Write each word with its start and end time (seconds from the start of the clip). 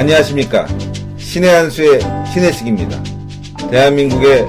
안녕하십니까. 0.00 0.66
신의 1.18 1.50
한수의 1.50 2.00
신혜식입니다. 2.32 3.02
대한민국의 3.70 4.46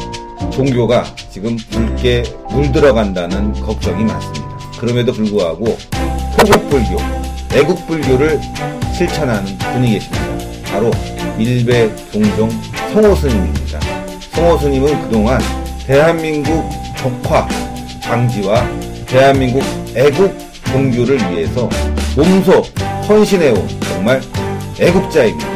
종교가 0.50 1.04
지금 1.30 1.58
붉게 1.70 2.24
물들어간다는 2.52 3.52
걱정이 3.60 4.06
많습니다. 4.06 4.58
그럼에도 4.80 5.12
불구하고 5.12 5.78
호국불교, 6.40 6.98
애국불교를 7.54 8.40
실천하는 8.98 9.58
분이 9.58 9.92
계십니다. 9.92 10.26
바로 10.72 10.90
일베 11.38 11.94
종종 12.14 12.50
성호 12.94 13.14
스님입니다. 13.14 13.78
성호 14.32 14.58
스님은 14.58 15.02
그동안 15.02 15.42
대한민국 15.86 16.64
적화 16.96 17.46
방지와 18.02 18.66
대한민국 19.06 19.62
애국 19.96 20.34
종교를 20.72 21.18
위해서 21.30 21.68
몸소 22.16 22.62
헌신해온 23.10 23.68
정말 23.82 24.22
애국자입니다. 24.82 25.51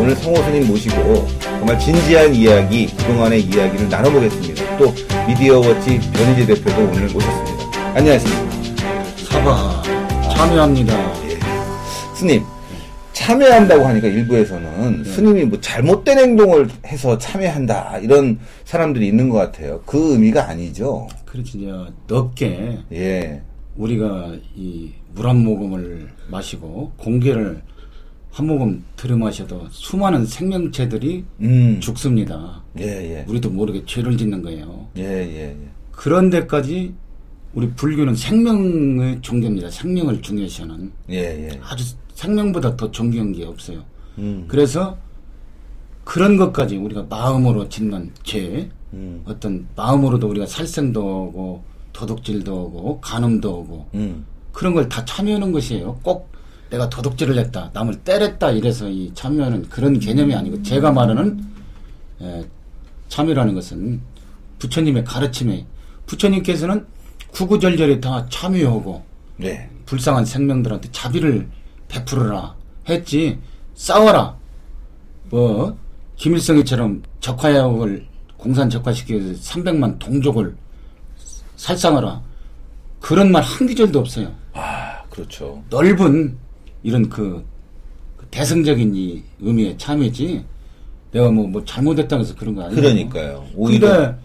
오늘 0.00 0.16
성호 0.16 0.36
스님 0.42 0.66
모시고 0.66 1.26
정말 1.40 1.78
진지한 1.78 2.34
이야기, 2.34 2.86
그동안의 2.96 3.42
이야기를 3.42 3.88
나눠보겠습니다. 3.88 4.76
또 4.78 4.92
미디어워치 5.28 6.00
변희재 6.12 6.46
대표도 6.46 6.82
오늘 6.82 7.04
오셨습니다. 7.14 7.92
안녕하십니까. 7.94 8.50
사바 9.16 9.82
참여합니다. 10.36 11.28
예. 11.30 11.38
스님, 12.14 12.42
참여한다고 13.12 13.84
하니까 13.84 14.08
일부에서는 14.08 15.04
스님이 15.04 15.44
뭐 15.44 15.60
잘못된 15.60 16.18
행동을 16.18 16.68
해서 16.86 17.16
참여한다 17.18 17.98
이런 17.98 18.38
사람들이 18.64 19.06
있는 19.06 19.28
것 19.28 19.38
같아요. 19.38 19.82
그 19.86 20.14
의미가 20.14 20.48
아니죠. 20.48 21.06
그렇지 21.26 21.58
이제 21.58 21.72
넓게 22.08 22.78
예, 22.92 23.42
우리가 23.76 24.32
이 24.56 24.90
물 25.14 25.26
한 25.28 25.44
모금을 25.44 26.08
마시고 26.30 26.92
공기를 26.96 27.60
한 28.32 28.46
모금 28.46 28.82
들이마셔도 28.96 29.66
수많은 29.70 30.24
생명체들이 30.24 31.24
음, 31.42 31.80
죽습니다. 31.80 32.62
예, 32.78 32.84
예, 32.84 33.24
우리도 33.28 33.50
모르게 33.50 33.84
죄를 33.84 34.16
짓는 34.16 34.40
거예요. 34.42 34.88
예, 34.96 35.02
예, 35.02 35.36
예. 35.50 35.56
그런 35.90 36.30
데까지 36.30 36.94
우리 37.52 37.68
불교는 37.72 38.14
생명의 38.14 39.20
종교입니다. 39.20 39.70
생명을 39.70 40.22
중요시하는 40.22 40.90
예, 41.10 41.16
예. 41.50 41.60
아주 41.62 41.84
생명보다 42.14 42.74
더 42.76 42.90
존경한 42.90 43.32
게 43.32 43.44
없어요. 43.44 43.84
음, 44.18 44.46
그래서 44.48 44.96
그런 46.04 46.38
것까지 46.38 46.78
우리가 46.78 47.04
마음으로 47.10 47.68
짓는 47.68 48.12
죄, 48.22 48.70
음, 48.94 49.22
어떤 49.26 49.68
마음으로도 49.76 50.26
우리가 50.28 50.46
살생도 50.46 51.00
하고 51.00 51.62
도둑질도 51.92 52.50
하고 52.50 53.00
간음도 53.02 53.48
하고 53.50 53.86
음, 53.94 54.24
그런 54.52 54.72
걸 54.72 54.88
다 54.88 55.04
참여하는 55.04 55.52
것이에요. 55.52 55.98
꼭 56.02 56.32
내가 56.72 56.88
도둑질을 56.88 57.36
했다, 57.38 57.70
남을 57.74 57.96
때렸다 57.96 58.50
이래서 58.50 58.88
이 58.88 59.12
참여하는 59.14 59.68
그런 59.68 59.98
개념이 59.98 60.34
아니고 60.34 60.62
제가 60.62 60.90
말하는 60.90 61.44
에, 62.22 62.44
참여라는 63.08 63.54
것은 63.54 64.00
부처님의 64.58 65.04
가르침에 65.04 65.66
부처님께서는 66.06 66.86
구구절절에 67.30 68.00
다 68.00 68.26
참여하고 68.30 69.04
네, 69.36 69.68
불쌍한 69.84 70.24
생명들한테 70.24 70.88
자비를 70.92 71.46
베풀어라 71.88 72.54
했지 72.88 73.38
싸워라 73.74 74.36
뭐 75.28 75.76
김일성이처럼 76.16 77.02
적화역을 77.20 78.06
공산 78.38 78.70
적화시켜서 78.70 79.26
300만 79.34 79.98
동족을 79.98 80.56
살상하라 81.56 82.22
그런 83.00 83.30
말 83.30 83.42
한 83.42 83.66
기절도 83.66 83.98
없어요. 83.98 84.32
아, 84.54 85.02
그렇죠. 85.10 85.62
넓은 85.68 86.38
이런 86.82 87.08
그, 87.08 87.44
그 88.16 88.26
대승적인 88.30 88.94
이 88.94 89.22
의미의 89.40 89.78
참여지 89.78 90.44
내가 91.12 91.30
뭐, 91.30 91.46
뭐 91.46 91.64
잘못했다고 91.64 92.22
해서 92.22 92.34
그런 92.34 92.54
거 92.54 92.62
아니에요. 92.64 92.80
그러니까요. 92.80 93.46
오히려 93.54 93.88
근데 93.88 94.18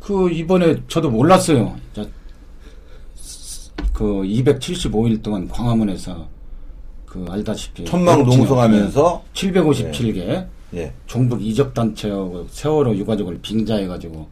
그 0.00 0.30
이번에 0.30 0.76
저도 0.88 1.10
몰랐어요. 1.10 1.76
자, 1.94 2.06
그 3.92 4.04
275일 4.04 5.22
동안 5.22 5.48
광화문에서 5.48 6.28
그 7.04 7.26
알다시피 7.28 7.84
천막 7.84 8.24
농성하면서 8.24 9.24
757개 9.34 10.46
예, 10.74 10.92
종북 11.06 11.44
이적 11.44 11.74
단체하고 11.74 12.46
세월호 12.50 12.96
유가족을 12.96 13.40
빙자해가지고 13.40 14.28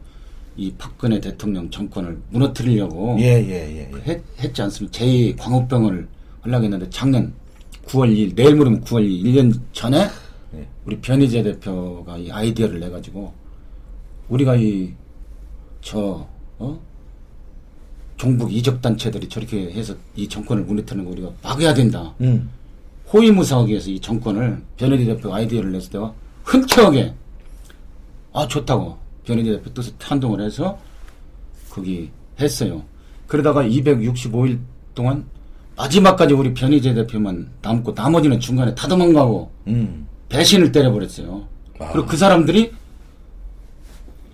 이 0.57 0.73
박근혜 0.77 1.19
대통령 1.19 1.69
정권을 1.69 2.19
무너뜨리려고 2.29 3.17
예, 3.19 3.25
예, 3.25 3.49
예, 3.49 3.91
예. 3.93 4.01
했, 4.07 4.23
했지 4.39 4.61
않습니까? 4.61 4.97
제2 4.99 5.37
광우병을 5.37 6.07
하려고 6.47 6.63
했는데 6.63 6.89
작년 6.89 7.33
9월 7.85 8.09
2일, 8.13 8.35
내일 8.35 8.55
모레면 8.55 8.81
9월 8.81 9.03
2일, 9.03 9.23
1년 9.25 9.59
전에 9.73 10.07
예. 10.55 10.67
우리 10.85 10.99
변희재 10.99 11.43
대표가 11.43 12.17
이 12.17 12.31
아이디어를 12.31 12.79
내 12.79 12.89
가지고 12.89 13.33
우리가 14.29 14.55
이, 14.55 14.93
저, 15.81 16.27
어? 16.57 16.79
종북 18.17 18.51
이적 18.51 18.81
단체들이 18.81 19.29
저렇게 19.29 19.71
해서 19.71 19.93
이 20.15 20.27
정권을 20.27 20.63
무너뜨리는 20.63 21.05
거 21.05 21.11
우리가 21.11 21.31
막아야 21.43 21.73
된다. 21.73 22.13
음, 22.21 22.49
호위무사하기 23.13 23.69
위해서 23.69 23.89
이 23.91 23.99
정권을 23.99 24.61
변희재 24.75 25.05
대표 25.05 25.33
아이디어를 25.33 25.71
냈을 25.71 25.91
때가 25.91 26.13
흔쾌하게 26.43 27.13
아 28.33 28.47
좋다고 28.47 28.97
변희재 29.23 29.51
대표 29.51 29.71
뜻을 29.73 29.93
찬동을 29.99 30.41
해서 30.41 30.79
거기 31.69 32.09
했어요. 32.39 32.83
그러다가 33.27 33.63
265일 33.63 34.59
동안 34.95 35.25
마지막까지 35.77 36.33
우리 36.33 36.53
변희재 36.53 36.93
대표만 36.93 37.49
남고 37.61 37.93
나머지는 37.95 38.39
중간에 38.39 38.73
다 38.73 38.87
도망가고 38.87 39.51
음, 39.67 40.07
배신을 40.27 40.71
때려버렸어요. 40.71 41.47
아. 41.79 41.91
그리고 41.91 42.07
그 42.07 42.17
사람들이 42.17 42.71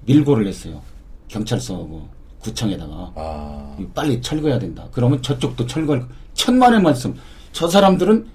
밀고를 0.06 0.48
했어요. 0.48 0.82
경찰서하고 1.28 2.08
구청에다가 2.40 3.12
아, 3.16 3.78
빨리 3.94 4.22
철거해야 4.22 4.58
된다. 4.58 4.88
그러면 4.92 5.22
저쪽도 5.22 5.68
철거할 5.68 6.06
천만의 6.34 6.82
말씀. 6.82 7.16
저 7.52 7.68
사람들은 7.68 8.26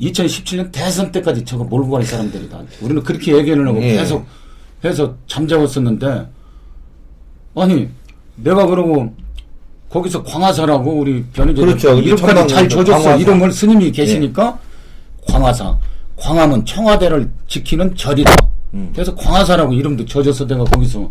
2017년 0.00 0.72
대선 0.72 1.12
때까지 1.12 1.44
저거 1.44 1.64
몰고 1.64 1.90
갈 1.90 2.04
사람들이다. 2.04 2.62
우리는 2.80 3.02
그렇게 3.02 3.36
얘기를 3.36 3.66
하고 3.66 3.82
예. 3.82 3.94
계속 3.94 4.24
해서 4.84 5.16
잠자웠었는데 5.26 6.28
아니 7.56 7.88
내가 8.36 8.66
그러고 8.66 9.14
거기서 9.94 10.24
광화사라고 10.24 10.90
우리 10.90 11.22
변희재 11.26 11.60
그렇죠. 11.60 11.94
이름까지 11.94 12.52
잘 12.52 12.68
줘줬어. 12.68 12.98
광화사. 12.98 13.16
예. 13.16 13.22
이름을 13.22 13.52
스님이 13.52 13.92
계시니까 13.92 14.58
광화사. 15.28 15.78
광화문 16.16 16.64
청와대를 16.64 17.30
지키는 17.46 17.94
절이다. 17.94 18.32
음. 18.74 18.90
그래서 18.92 19.14
광화사라고 19.14 19.72
이름도 19.72 20.04
줘줘서 20.04 20.48
내가 20.48 20.64
거기서 20.64 21.08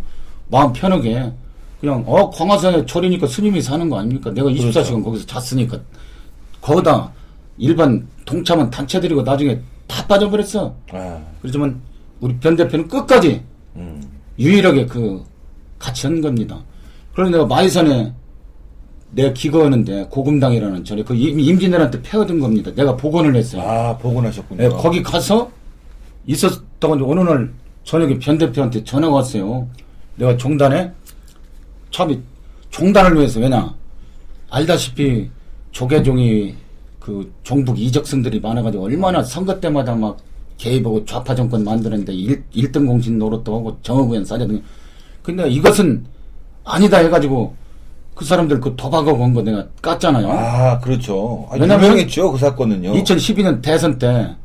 마음 0.50 0.74
편하게 0.74 1.32
그냥 1.80 2.04
어 2.06 2.30
광화사에 2.30 2.86
절이니까 2.86 3.26
스님이 3.26 3.62
사는 3.62 3.90
거 3.90 4.00
아닙니까? 4.00 4.32
내가 4.32 4.50
24시간 4.50 4.74
그렇죠. 4.74 5.04
거기서 5.04 5.26
잤으니까 5.28 5.80
거기다 6.60 7.10
일반 7.58 8.06
동참은 8.26 8.70
단체들이고 8.70 9.22
나중에 9.22 9.62
다 9.88 10.06
빠져버렸어. 10.08 10.76
아, 10.92 11.22
그렇지만 11.42 11.80
우리 12.20 12.36
변 12.38 12.58
대표는 12.58 12.90
끝까지 12.90 13.42
음, 13.78 14.04
유일하게 14.38 14.88
그 14.88 15.24
같이 15.80 16.06
한 16.06 16.20
겁니다. 16.20 16.62
그래서 17.14 17.32
내가 17.32 17.46
마이산에 17.46 18.14
내가 19.14 19.32
기거하는데 19.34 20.08
고금당이라는 20.10 20.84
절에 20.86 21.04
그 21.04 21.14
임- 21.16 21.40
임진왜란때 21.40 22.02
패어든 22.02 22.40
겁니다. 22.40 22.72
내가 22.76 22.96
복원을 22.96 23.36
했어요. 23.36 23.62
아, 23.62 23.98
복원하셨군요. 23.98 24.64
예, 24.64 24.70
거기 24.70 25.04
가서 25.04 25.52
있었다가 26.26 26.94
어느 26.94 27.20
날 27.20 27.52
저녁에 27.84 28.18
변 28.18 28.38
대표한테 28.38 28.84
전화가 28.84 29.14
왔어요. 29.16 29.68
내가 30.16 30.36
종단에 30.38 30.92
참이 31.92 32.20
종단을 32.72 33.16
위해서 33.18 33.40
왜냐 33.40 33.74
알다시피 34.50 35.30
조계종이 35.72 36.56
그 37.00 37.32
종북 37.44 37.80
이적승들이 37.80 38.40
많아가지고 38.40 38.86
얼마나 38.86 39.22
선거 39.24 39.60
때마다 39.60 39.94
막 39.96 40.18
개입하고 40.58 41.04
좌파 41.06 41.36
정권 41.36 41.64
만드는데 41.64 42.14
일, 42.14 42.44
1등 42.56 42.86
공신 42.88 43.20
노릇도 43.20 43.56
하고 43.58 43.78
정의구현 43.82 44.24
싸려더니 44.26 44.64
근데 45.22 45.50
이것은 45.50 46.06
아니다 46.64 46.98
해가지고 47.00 47.54
그 48.16 48.26
사람들 48.26 48.60
그 48.60 48.76
도박하고 48.76 49.14
온거 49.24 49.42
내가 49.42 49.66
깠잖아요. 49.82 50.28
아, 50.30 50.80
그렇죠. 50.80 51.48
아, 51.50 51.56
왜냐면 51.56 51.84
유명했죠, 51.84 52.32
그 52.32 52.38
사건은요. 52.38 52.94
2012년 52.94 53.62
대선 53.62 53.98
때 53.98 54.36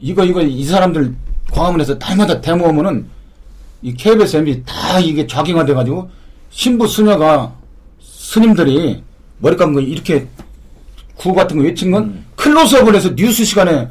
이거 0.00 0.24
이거 0.24 0.40
이 0.42 0.64
사람들 0.64 1.14
광화문에서 1.50 1.94
날마다 1.94 2.40
데모하면은 2.40 3.06
이 3.82 3.94
KBS 3.94 4.36
MB 4.38 4.62
다 4.64 5.00
이게 5.00 5.26
좌경화돼 5.26 5.74
가지고 5.74 6.08
신부 6.50 6.86
수녀가 6.86 7.52
스님들이 8.00 9.02
머리 9.38 9.56
감은 9.56 9.74
거 9.74 9.80
이렇게 9.80 10.28
구호 11.16 11.34
같은 11.34 11.56
거 11.56 11.64
외친 11.64 11.90
건 11.90 12.24
클로즈업을 12.36 12.94
해서 12.94 13.14
뉴스 13.16 13.44
시간에 13.44 13.88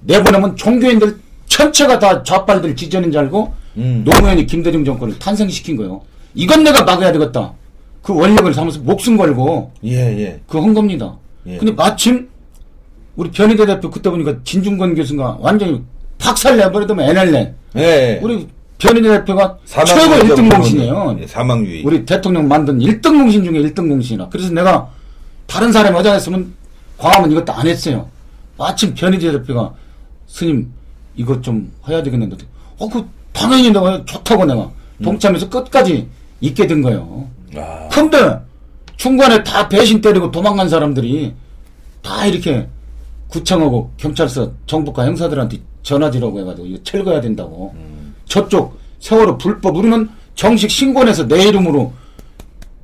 내보내면 0.00 0.56
종교인들 0.56 1.18
전체가 1.48 1.98
다 1.98 2.22
좌빨들 2.22 2.76
지전인 2.76 3.10
줄 3.10 3.20
알고 3.22 3.52
음. 3.76 4.04
노무현이 4.04 4.46
김대중 4.46 4.84
정권을 4.84 5.18
탄생시킨 5.18 5.76
거예요. 5.76 6.02
이건 6.34 6.62
내가 6.62 6.84
막아야 6.84 7.12
되겠다. 7.12 7.52
그 8.06 8.14
원력을 8.14 8.54
삼아서 8.54 8.78
목숨 8.80 9.16
걸고 9.16 9.72
예, 9.84 9.96
예. 9.96 10.40
그한 10.46 10.72
겁니다. 10.72 11.16
예. 11.44 11.56
근데 11.56 11.72
마침 11.72 12.28
우리 13.16 13.28
변희대 13.32 13.66
대표 13.66 13.90
그때 13.90 14.08
보니까 14.08 14.36
진중권 14.44 14.94
교수가 14.94 15.38
완전히 15.40 15.82
박살 16.16 16.56
내버리더만 16.56 17.04
NLL. 17.04 17.54
예. 17.74 18.20
우리 18.22 18.46
변희대 18.78 19.08
대표가 19.08 19.58
최고 19.64 20.02
유의자 20.02 20.18
1등 20.18 20.28
부분은, 20.36 20.48
공신이에요. 20.50 21.18
예, 21.20 21.26
사망유의. 21.26 21.82
우리 21.84 22.06
대통령 22.06 22.46
만든 22.46 22.78
1등 22.78 23.18
공신 23.18 23.42
중에 23.42 23.60
1등 23.60 23.88
공신이라. 23.88 24.28
그래서 24.28 24.52
내가 24.52 24.88
다른 25.48 25.72
사람이 25.72 25.96
어장했으면 25.98 26.54
광화문 26.98 27.32
이것도 27.32 27.52
안 27.54 27.66
했어요. 27.66 28.08
마침 28.56 28.94
변희재 28.94 29.32
대표가 29.32 29.74
스님 30.28 30.70
이것 31.16 31.42
좀 31.42 31.72
해야 31.88 32.00
되겠는데. 32.04 32.36
어, 32.78 32.88
그 32.88 33.04
당연히 33.32 33.72
내가 33.72 34.04
좋다고 34.04 34.44
내가 34.44 34.70
동참해서 35.02 35.48
끝까지 35.48 36.06
있게 36.40 36.68
된 36.68 36.82
거예요. 36.82 37.28
아, 37.56 37.88
근데 37.90 38.38
중간에 38.96 39.42
다 39.42 39.68
배신 39.68 40.00
때리고 40.00 40.30
도망간 40.30 40.68
사람들이 40.68 41.34
다 42.02 42.26
이렇게 42.26 42.68
구청하고 43.28 43.90
경찰서 43.96 44.52
정부과 44.66 45.04
형사들한테 45.06 45.60
전화지라고 45.82 46.40
해가지고 46.40 46.66
이거 46.66 46.82
철거해야 46.82 47.20
된다고. 47.20 47.74
저쪽 48.26 48.78
세월호 49.00 49.38
불법 49.38 49.76
우리는 49.76 50.08
정식 50.34 50.70
신고해서 50.70 51.26
내 51.28 51.44
이름으로 51.44 51.92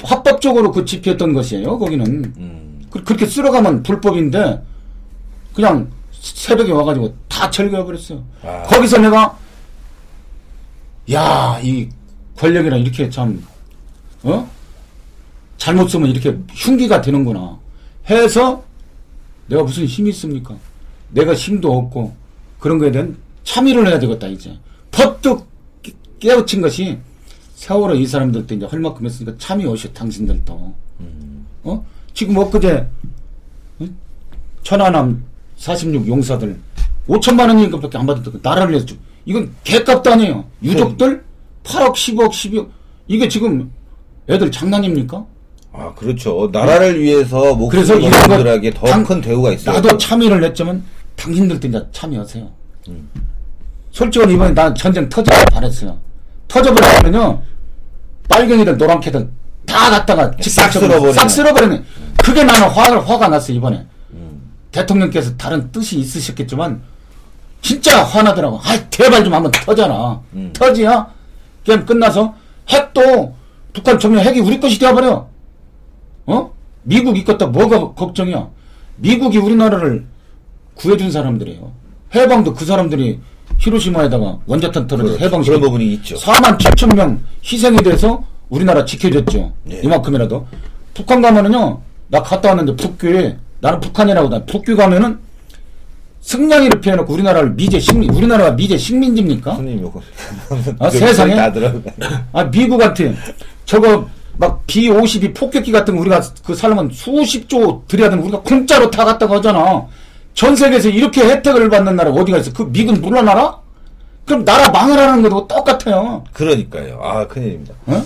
합법적으로 0.03 0.73
그 0.73 0.85
집회했던 0.85 1.33
것이에요. 1.33 1.79
거기는 1.79 2.07
음. 2.37 2.85
그, 2.91 3.03
그렇게 3.05 3.27
쓸어가면 3.27 3.83
불법인데 3.83 4.63
그냥 5.55 5.91
새벽에 6.13 6.73
와가지고 6.73 7.15
다 7.29 7.51
철거해 7.51 7.85
버렸어요. 7.85 8.23
아. 8.43 8.63
거기서 8.65 8.99
내가 8.99 9.37
야 11.13 11.61
이 11.63 11.89
권력이랑 12.39 12.81
이렇게 12.81 13.09
참 13.11 13.45
어? 14.23 14.49
잘못 15.63 15.87
쓰면 15.89 16.11
이렇게 16.11 16.37
흉기가 16.51 17.01
되는구나 17.01 17.57
해서 18.11 18.65
내가 19.47 19.63
무슨 19.63 19.87
힘이 19.87 20.11
있습니까? 20.11 20.57
내가 21.11 21.35
힘도 21.35 21.73
없고 21.79 22.17
그런 22.59 22.79
거에 22.81 22.91
대한 22.91 23.17
참여를 23.45 23.87
해야 23.87 24.01
되겠다 24.01 24.27
이제 24.27 24.59
퍼뜩 24.91 25.47
깨- 25.81 25.93
깨우친 26.19 26.63
것이 26.63 26.99
세월호 27.55 27.95
이 27.95 28.05
사람들도 28.09 28.53
이제 28.57 28.67
할 28.67 28.81
만큼 28.81 29.07
했으니까 29.07 29.37
참여 29.39 29.71
오셔 29.71 29.89
당신들도 29.93 30.75
어? 31.63 31.87
지금 32.13 32.37
엊그제 32.39 32.89
응? 33.83 33.97
천안함 34.65 35.23
46 35.59 36.09
용사들 36.09 36.59
5천만 37.07 37.47
원인가밖에 37.47 37.99
안 37.99 38.07
받았다고 38.07 38.41
나라를 38.43 38.71
위해서 38.73 38.85
주- 38.87 38.97
이건 39.27 39.55
개값도 39.63 40.11
아니에요 40.11 40.45
유족들 40.61 41.23
8억 41.63 41.93
10억 41.93 42.31
12억 42.31 42.69
이게 43.07 43.29
지금 43.29 43.71
애들 44.29 44.51
장난입니까? 44.51 45.25
아, 45.73 45.93
그렇죠. 45.95 46.49
나라를 46.53 47.01
위해서 47.01 47.55
목숨을 47.55 48.01
건거 48.03 48.27
분들에게 48.29 48.71
더 48.75 48.87
당- 48.87 49.05
큰 49.05 49.21
대우가 49.21 49.53
있어요. 49.53 49.77
나도 49.77 49.97
참여를 49.97 50.45
했지만 50.45 50.83
당신들도 51.17 51.69
이제 51.69 51.83
참여하세요. 51.93 52.49
솔직히 53.91 54.33
이번에 54.33 54.53
난 54.55 54.75
전쟁 54.75 55.09
터지길 55.09 55.45
바랬어요. 55.47 55.99
터져버리면요 56.49 57.43
빨갱이들 58.29 58.77
노랑캐들 58.79 59.29
다 59.67 59.91
갖다가 59.91 60.31
싹 60.41 60.73
쓸어버리네. 60.73 61.13
싹 61.13 61.29
쓸어버리네. 61.31 61.83
그게 62.23 62.45
나는 62.45 62.69
화가 62.69 63.01
화가 63.01 63.29
났어 63.29 63.53
이번에. 63.53 63.87
대통령께서 64.73 65.37
다른 65.37 65.71
뜻이 65.71 65.99
있으셨겠지만 65.99 66.83
진짜 67.61 68.03
화나더라고. 68.03 68.59
아 68.63 68.77
대발 68.91 69.23
좀 69.25 69.35
한번 69.35 69.53
터져라. 69.53 70.21
음. 70.33 70.51
터지야 70.55 71.07
그냥 71.65 71.85
끝나서 71.87 72.35
핵도 72.69 73.35
북한 73.73 73.99
정면 73.99 74.25
핵이 74.25 74.41
우리 74.41 74.59
것이 74.59 74.79
되어버려. 74.79 75.29
어? 76.27 76.53
미국 76.83 77.17
있겠다 77.19 77.47
뭐가 77.47 77.93
걱정이야? 77.95 78.49
미국이 78.97 79.39
우리나라를 79.39 80.05
구해준 80.75 81.11
사람들이에요. 81.11 81.73
해방도 82.15 82.55
그 82.55 82.65
사람들이 82.65 83.19
히로시마에다가 83.59 84.39
원자탄 84.47 84.87
떨어져서 84.87 85.17
그렇죠. 85.19 85.25
해방시켜. 85.25 85.57
그런 85.57 85.71
부분이 85.71 85.93
있죠. 85.95 86.17
4만 86.17 86.59
7천 86.59 86.95
명 86.95 87.23
희생이 87.45 87.79
돼서 87.79 88.25
우리나라 88.49 88.85
지켜줬죠. 88.85 89.53
예. 89.71 89.81
이만큼이라도. 89.83 90.47
북한 90.95 91.23
가면은요, 91.23 91.81
나 92.09 92.23
갔다 92.23 92.49
왔는데 92.51 92.77
북교에, 92.77 93.39
나는 93.61 93.81
북한이라고, 93.81 94.29
나 94.29 94.45
북교 94.45 94.77
가면은 94.77 95.19
승냥이를 96.21 96.81
피워놓고 96.81 97.13
우리나라를 97.13 97.51
미제 97.53 97.81
식민, 97.81 98.11
우리나라가 98.11 98.53
미제 98.53 98.77
식민지입니까? 98.77 99.57
손님 99.57 99.81
요거. 99.83 100.01
아, 100.79 100.89
세상에? 100.91 101.35
아, 102.33 102.45
미국한테 102.45 103.15
저거 103.65 104.07
막 104.39 104.67
B-52 104.67 105.35
폭격기 105.35 105.73
같은 105.73 105.95
거 105.95 106.01
우리가 106.01 106.21
그 106.45 106.55
살려면 106.55 106.91
수십 106.93 107.49
조 107.49 107.83
들여야 107.87 108.11
되는 108.11 108.23
우리가 108.25 108.41
공짜로 108.41 108.91
다 108.91 109.05
갔다가 109.05 109.37
하잖아. 109.37 109.87
전 110.35 110.57
세계에서 110.57 110.89
이렇게 110.89 111.23
혜택을 111.23 111.69
받는 111.69 111.95
나라 111.97 112.11
어디가 112.11 112.39
있어? 112.39 112.53
그 112.53 112.63
미군 112.73 113.01
물러나라? 113.01 113.61
그럼 114.25 114.45
나라 114.45 114.71
망하라는 114.71 115.23
것도 115.23 115.47
똑같아요. 115.49 116.25
그러니까요. 116.33 116.99
아, 117.03 117.27
큰일입니다. 117.27 117.75
어? 117.87 118.03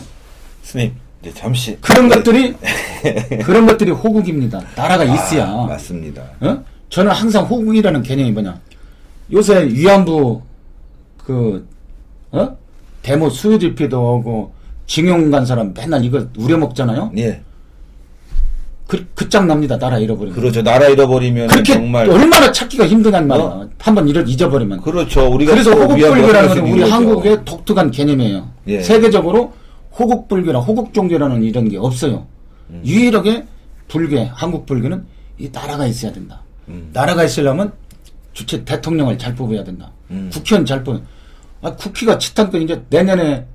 스님, 0.63 0.93
이제 1.23 1.33
잠시. 1.35 1.77
그런 1.81 2.09
것들이 2.09 2.57
그런 3.45 3.67
것들이 3.67 3.91
호국입니다. 3.93 4.61
나라가 4.75 5.05
있어야. 5.05 5.47
아, 5.47 5.67
맞습니다. 5.67 6.23
어? 6.41 6.65
저는 6.89 7.13
항상 7.13 7.45
호국이라는 7.45 8.03
개념이 8.03 8.33
뭐냐? 8.33 8.59
요새 9.33 9.67
위안부 9.67 10.43
그 11.19 11.69
어? 12.33 12.57
데모 13.03 13.31
수요 13.31 13.59
집회도 13.59 14.15
오고 14.15 14.53
징용 14.87 15.31
간 15.31 15.45
사람 15.45 15.73
맨날 15.75 16.05
이거 16.05 16.27
우려먹잖아요. 16.37 17.13
예. 17.19 17.43
그 18.87 19.05
끝장 19.15 19.49
납니다. 19.49 19.77
나라 19.77 19.99
잃어버리면. 19.99 20.39
그렇죠. 20.39 20.63
나라 20.63 20.87
잃어버리면 20.87 21.49
그렇게 21.49 21.73
정말. 21.73 22.09
얼마나 22.09 22.53
찾기가 22.53 22.87
힘드냔 22.87 23.27
말이야. 23.27 23.45
어? 23.45 23.69
한번 23.81 24.09
잃어 24.09 24.21
잊어버리면. 24.23 24.81
그렇죠. 24.81 25.27
우리가 25.29 25.53
그래서 25.53 25.73
호국불교라는 25.73 26.57
있는 26.57 26.73
우리. 26.73 26.91
한국의 26.91 27.45
독특한 27.45 27.91
개념이에요. 27.91 28.49
예. 28.69 28.81
세계적으로 28.83 29.53
호국불교나 29.99 30.61
호국종교라는 30.61 31.43
이런 31.43 31.69
게 31.69 31.79
없어요. 31.79 32.27
음. 32.71 32.83
유일하게 32.85 33.45
불교, 33.89 34.21
한국 34.33 34.67
불교는 34.67 35.05
이 35.39 35.51
나라가 35.53 35.87
있어야 35.87 36.13
된다. 36.13 36.43
음. 36.69 36.91
나라가 36.93 37.25
있으려면 37.25 37.73
주체 38.35 38.65
대통령을 38.65 39.19
잘 39.19 39.35
뽑아야 39.35 39.65
된다. 39.65 39.91
음. 40.11 40.31
국회의원 40.33 40.65
잘 40.65 40.85
뽑아. 40.85 41.01
아, 41.63 41.75
국회가 41.75 42.19
치탄권 42.19 42.63
이제 42.63 42.81
내년에 42.91 43.47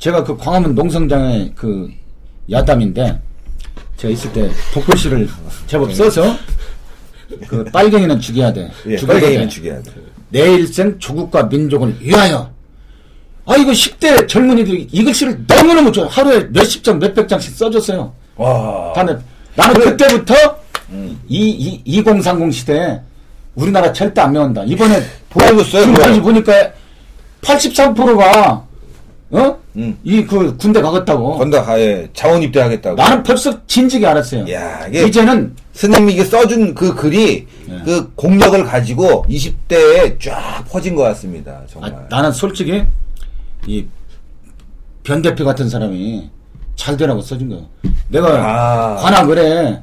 제가 0.00 0.24
그 0.24 0.36
광화문 0.36 0.74
농성장의 0.74 1.52
그 1.54 1.88
야담인데 2.50 3.20
제가 3.98 4.12
있을 4.12 4.32
때 4.32 4.50
복글씨를 4.72 5.28
제법 5.66 5.92
써서 5.94 6.34
그 7.46 7.62
빨갱이는 7.64 8.18
죽여야 8.18 8.52
돼. 8.52 8.70
예, 8.86 8.96
죽여야 8.96 9.20
빨갱이는 9.20 9.44
돼. 9.44 9.48
죽여야 9.48 9.82
돼. 9.82 9.92
내 10.30 10.54
일생 10.54 10.98
조국과 10.98 11.44
민족을 11.44 11.94
위하여. 12.00 12.50
아, 13.44 13.56
이거 13.56 13.72
10대 13.72 14.26
젊은이들이 14.26 14.88
이 14.90 15.04
글씨를 15.04 15.44
너무너무 15.46 15.92
좋아. 15.92 16.06
하루에 16.06 16.44
몇십 16.50 16.82
장, 16.82 16.98
몇백 16.98 17.28
장씩 17.28 17.54
써줬어요. 17.56 18.12
와. 18.36 18.92
다음에 18.94 19.16
나는 19.54 19.74
그래. 19.74 19.90
그때부터 19.90 20.34
음. 20.90 21.20
이, 21.28 21.50
이, 21.50 21.82
2030 21.84 22.54
시대에 22.54 23.00
우리나라 23.54 23.92
절대 23.92 24.20
안 24.22 24.32
메운다. 24.32 24.64
이번에 24.64 25.02
보여줬어요, 25.28 25.82
지금 25.82 25.94
그거. 25.94 26.06
다시 26.06 26.20
보니까 26.20 26.72
83%가 27.42 28.69
어? 29.32 29.58
음. 29.76 29.96
이그 30.02 30.56
군대 30.56 30.80
가겠다고. 30.82 31.38
건다 31.38 31.62
가에 31.62 32.08
자원 32.12 32.42
입대하겠다고. 32.42 32.96
나는 32.96 33.22
벌써 33.22 33.64
진즉에 33.66 34.04
알았어요. 34.06 34.50
야, 34.52 34.86
이게 34.88 35.06
이제는 35.06 35.54
스님이 35.72 36.14
이게 36.14 36.24
써준 36.24 36.74
그 36.74 36.94
글이 36.94 37.46
예. 37.68 37.82
그 37.84 38.12
공력을 38.16 38.62
가지고 38.64 39.24
20대에 39.28 40.20
쫙 40.20 40.64
퍼진 40.68 40.96
것 40.96 41.02
같습니다. 41.04 41.52
아, 41.52 41.66
정말. 41.68 42.06
나는 42.10 42.32
솔직히 42.32 42.84
이 43.66 43.86
변 45.02 45.22
대표 45.22 45.44
같은 45.44 45.68
사람이 45.68 46.30
잘 46.76 46.96
되라고 46.96 47.20
써준 47.22 47.48
거야. 47.48 47.60
내가 48.08 48.28
아. 48.28 48.96
관악을에 48.96 49.80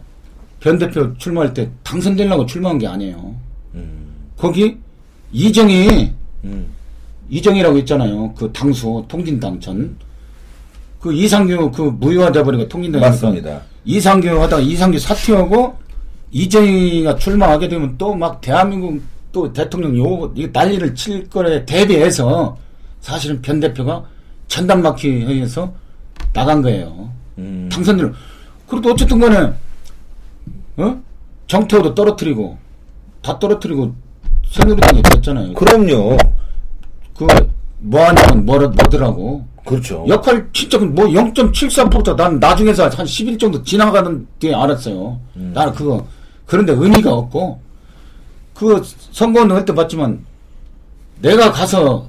변 0.60 0.78
대표 0.78 1.16
출마할 1.18 1.54
때 1.54 1.70
당선되려고 1.84 2.46
출마한 2.46 2.78
게 2.78 2.88
아니에요. 2.88 3.36
음, 3.74 4.14
거기 4.38 4.78
이정희 5.32 6.14
음. 6.44 6.68
이정희라고 7.30 7.78
있잖아요. 7.80 8.34
그 8.36 8.52
당수 8.52 9.04
통진당 9.08 9.60
전. 9.60 9.98
그 11.00 11.14
이상규 11.14 11.72
그 11.72 11.82
무효화돼 11.82 12.44
버리고 12.44 12.68
통진당 12.68 13.02
맞습니다. 13.02 13.62
이상규 13.86 14.28
하다가 14.42 14.62
이상규 14.62 14.98
사퇴하고 15.00 15.78
이정희가 16.32 17.16
출마하게 17.16 17.68
되면 17.70 17.98
또 17.98 18.14
막 18.16 18.42
대한민국 18.42 19.02
또 19.32 19.52
대통령 19.54 19.98
요 19.98 20.34
난리를 20.52 20.96
칠 20.96 21.30
거에 21.30 21.66
대비해서 21.66 22.58
사실은 23.02 23.42
변 23.42 23.60
대표가 23.60 24.04
전담 24.48 24.82
막히 24.82 25.10
회의에서 25.26 25.72
나간 26.34 26.62
거예요. 26.62 27.10
음. 27.38 27.70
당선을 27.72 28.14
그래도 28.68 28.92
어쨌든 28.92 29.20
간에 29.20 29.54
어? 30.78 31.02
정태호도 31.48 31.94
떨어뜨리고 31.96 32.58
다 33.22 33.38
떨어뜨리고 33.40 33.94
새누리당이 34.50 35.02
됐잖아요. 35.04 35.54
그럼요. 35.54 36.18
그 37.18 37.26
뭐하냐면 37.80 38.46
뭐, 38.46 38.58
뭐더라고. 38.60 39.46
그렇죠. 39.66 40.06
역할 40.08 40.48
진짜 40.54 40.78
뭐 40.78 41.06
0.73%다. 41.06 42.16
난 42.16 42.40
나중에서 42.40 42.84
한 42.90 43.06
10일 43.06 43.40
정도 43.40 43.62
지나가는 43.64 44.26
게 44.40 44.54
알았어요. 44.56 45.20
음. 45.36 45.52
나는 45.54 45.74
그거 45.74 46.06
그런데 46.46 46.72
의미가 46.74 47.12
없고 47.14 47.60
그 48.54 48.82
선거는 49.12 49.56
그때 49.58 49.74
봤지만 49.76 50.24
내가 51.22 51.52
가서 51.52 52.08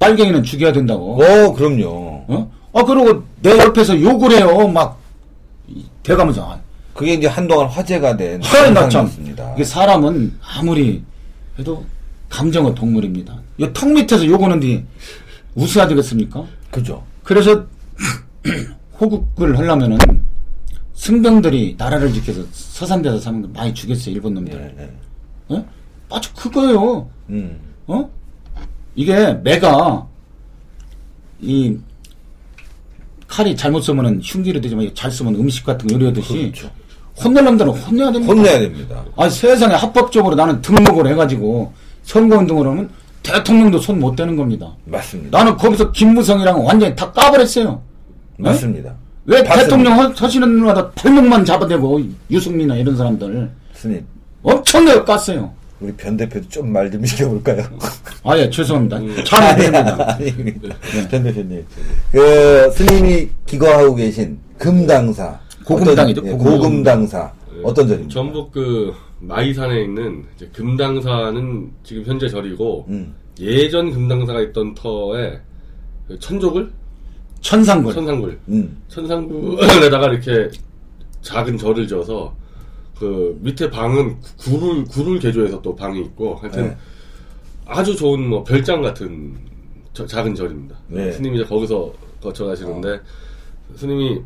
빨갱이는 0.00 0.42
죽여야 0.42 0.72
된다고. 0.72 1.22
어, 1.22 1.52
그럼요. 1.52 2.24
어? 2.28 2.50
아 2.72 2.82
그러고 2.84 3.22
내 3.42 3.56
옆에서 3.58 4.00
욕을 4.00 4.32
해요. 4.32 4.66
막 4.68 4.98
이- 5.68 5.84
대가면서 6.02 6.50
아, 6.50 6.58
그게 6.94 7.14
이제 7.14 7.26
한동안 7.28 7.68
화제가 7.68 8.16
된 8.16 8.42
하이 8.42 8.72
나참. 8.72 9.10
이게 9.54 9.62
사람은 9.64 10.36
아무리 10.42 11.02
해도 11.58 11.84
감정은 12.28 12.74
동물입니다. 12.74 13.34
이턱 13.60 13.92
밑에서 13.92 14.26
욕하는데 14.26 14.86
웃어야 15.54 15.86
되겠습니까? 15.88 16.46
그죠? 16.70 17.04
그래서 17.22 17.66
호국을 18.98 19.58
하려면은 19.58 19.98
승병들이 20.94 21.76
나라를 21.78 22.12
지켜서 22.12 22.42
서산대에서 22.52 23.18
사는 23.18 23.42
거 23.42 23.48
많이 23.48 23.72
죽였어요 23.74 24.14
일본 24.14 24.34
놈들. 24.34 24.74
예, 24.78 24.82
예. 24.82 25.56
어? 25.56 25.66
아주 26.10 26.32
그거예요. 26.34 27.08
음. 27.28 27.58
어? 27.86 28.10
이게 28.94 29.34
매가 29.34 30.06
이 31.40 31.78
칼이 33.26 33.54
잘못 33.56 33.80
쓰면은 33.82 34.20
흉기로 34.22 34.60
되지만 34.60 34.90
잘 34.94 35.10
쓰면 35.10 35.34
음식 35.36 35.64
같은 35.64 35.86
거 35.86 35.94
요리하듯이 35.94 36.52
그렇죠. 36.52 36.70
혼낼 37.22 37.44
놈들은 37.44 37.72
혼내야 37.72 38.12
됩니다. 38.12 38.32
혼내야 38.34 38.58
됩니다. 38.58 39.04
아 39.16 39.28
세상에 39.28 39.74
합법적으로 39.74 40.34
나는 40.34 40.60
등록을 40.60 41.06
해가지고 41.08 41.72
선거운동을 42.02 42.66
하면 42.66 42.90
대통령도 43.22 43.78
손 43.78 43.98
못 44.00 44.16
대는 44.16 44.36
겁니다. 44.36 44.72
맞습니다. 44.86 45.36
나는 45.38 45.56
거기서 45.56 45.92
김무성이랑 45.92 46.64
완전히 46.64 46.94
다 46.96 47.10
까버렸어요. 47.12 47.80
네? 48.38 48.50
맞습니다. 48.50 48.94
왜 49.26 49.44
봤습니다. 49.44 49.62
대통령 49.62 49.92
하- 50.00 50.12
하시는 50.16 50.48
누나다 50.56 50.90
발목만 50.92 51.44
잡아대고 51.44 52.00
유승민이나 52.30 52.76
이런 52.76 52.96
사람들 52.96 53.50
스님, 53.74 54.04
엄청나게 54.42 55.00
깠어요. 55.02 55.50
우리 55.80 55.92
변 55.92 56.16
대표도 56.16 56.48
좀 56.48 56.72
말 56.72 56.90
좀 56.90 57.04
시켜볼까요? 57.04 57.64
아 58.24 58.36
예 58.36 58.48
죄송합니다. 58.50 58.96
아니, 58.96 59.24
잘못됩니다. 59.24 60.12
아닙니다. 60.16 60.76
네. 60.94 61.08
변 61.08 61.22
대표님. 61.22 61.66
그, 62.12 62.70
스님이 62.74 63.28
기거하고 63.46 63.94
계신 63.94 64.38
금당사. 64.58 65.38
고금당이죠, 65.64 66.20
어떤- 66.22 66.32
예, 66.32 66.36
고금. 66.36 66.58
고금당사. 66.58 67.32
어떤 67.62 67.86
절입니까? 67.88 68.12
전북 68.12 68.50
그 68.52 68.92
마이산에 69.20 69.82
있는 69.82 70.24
이제 70.34 70.48
금당사는 70.52 71.70
지금 71.82 72.04
현재 72.04 72.28
절이고 72.28 72.86
음. 72.88 73.14
예전 73.38 73.90
금당사가 73.90 74.40
있던 74.42 74.74
터에 74.74 75.40
그 76.08 76.18
천조굴, 76.18 76.72
천상골. 77.40 77.94
천상굴, 77.94 78.40
음. 78.48 78.82
천상굴에다가 78.88 80.08
이렇게 80.08 80.50
작은 81.22 81.56
절을 81.58 81.86
지어서 81.86 82.34
그 82.98 83.38
밑에 83.40 83.70
방은 83.70 84.16
굴을 84.38 84.84
굴을 84.84 85.18
개조해서 85.20 85.60
또 85.62 85.74
방이 85.74 86.00
있고 86.00 86.34
하여튼 86.36 86.68
네. 86.68 86.76
아주 87.66 87.94
좋은 87.96 88.28
뭐 88.28 88.42
별장 88.44 88.82
같은 88.82 89.34
저- 89.92 90.06
작은 90.06 90.34
절입니다. 90.34 90.76
네. 90.88 91.12
스님이 91.12 91.36
이제 91.36 91.44
거기서 91.44 91.92
거쳐 92.20 92.44
가시는데 92.46 93.00
스님이 93.76 94.20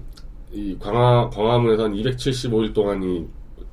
이 0.53 0.77
광화 0.81 1.31
광화문에서 1.31 1.85
한 1.85 1.93
275일 1.95 2.73
동안 2.73 3.03
이 3.03 3.25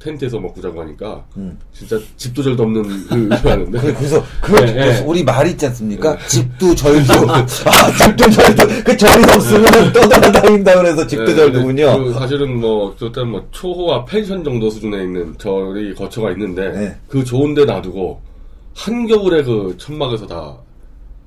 텐트에서 0.01 0.39
먹고 0.39 0.62
자고 0.62 0.81
하니까 0.81 1.24
음. 1.38 1.58
진짜 1.74 1.98
집도 2.17 2.41
절도 2.41 2.63
없는 2.63 3.08
그 3.08 3.36
하는데 3.48 3.79
그래, 3.79 3.93
그래서 3.93 4.24
그 4.41 4.51
네, 4.53 4.74
네. 4.74 5.03
우리 5.05 5.24
말 5.24 5.48
있지 5.48 5.65
않습니까? 5.67 6.17
집도 6.27 6.74
절도 6.74 7.13
아 7.31 7.46
집도 7.98 8.29
절도 8.29 8.67
그 8.84 8.98
절이 8.98 9.24
없으면 9.24 9.93
떠돌아다닌다 9.93 10.75
그래서 10.81 11.05
집도 11.05 11.25
네, 11.25 11.36
절도군요. 11.36 12.03
그 12.03 12.13
사실은 12.13 12.60
뭐 12.60 12.96
그때 12.98 13.24
뭐 13.24 13.46
초호와 13.51 14.05
펜션 14.05 14.43
정도 14.43 14.70
수준에 14.70 15.03
있는 15.03 15.38
절이 15.38 15.93
거처가 15.96 16.31
있는데 16.31 16.72
네. 16.72 16.96
그 17.08 17.24
좋은데 17.24 17.65
놔두고 17.65 18.20
한겨울에 18.74 19.43
그 19.43 19.75
천막에서 19.77 20.25
다 20.25 20.58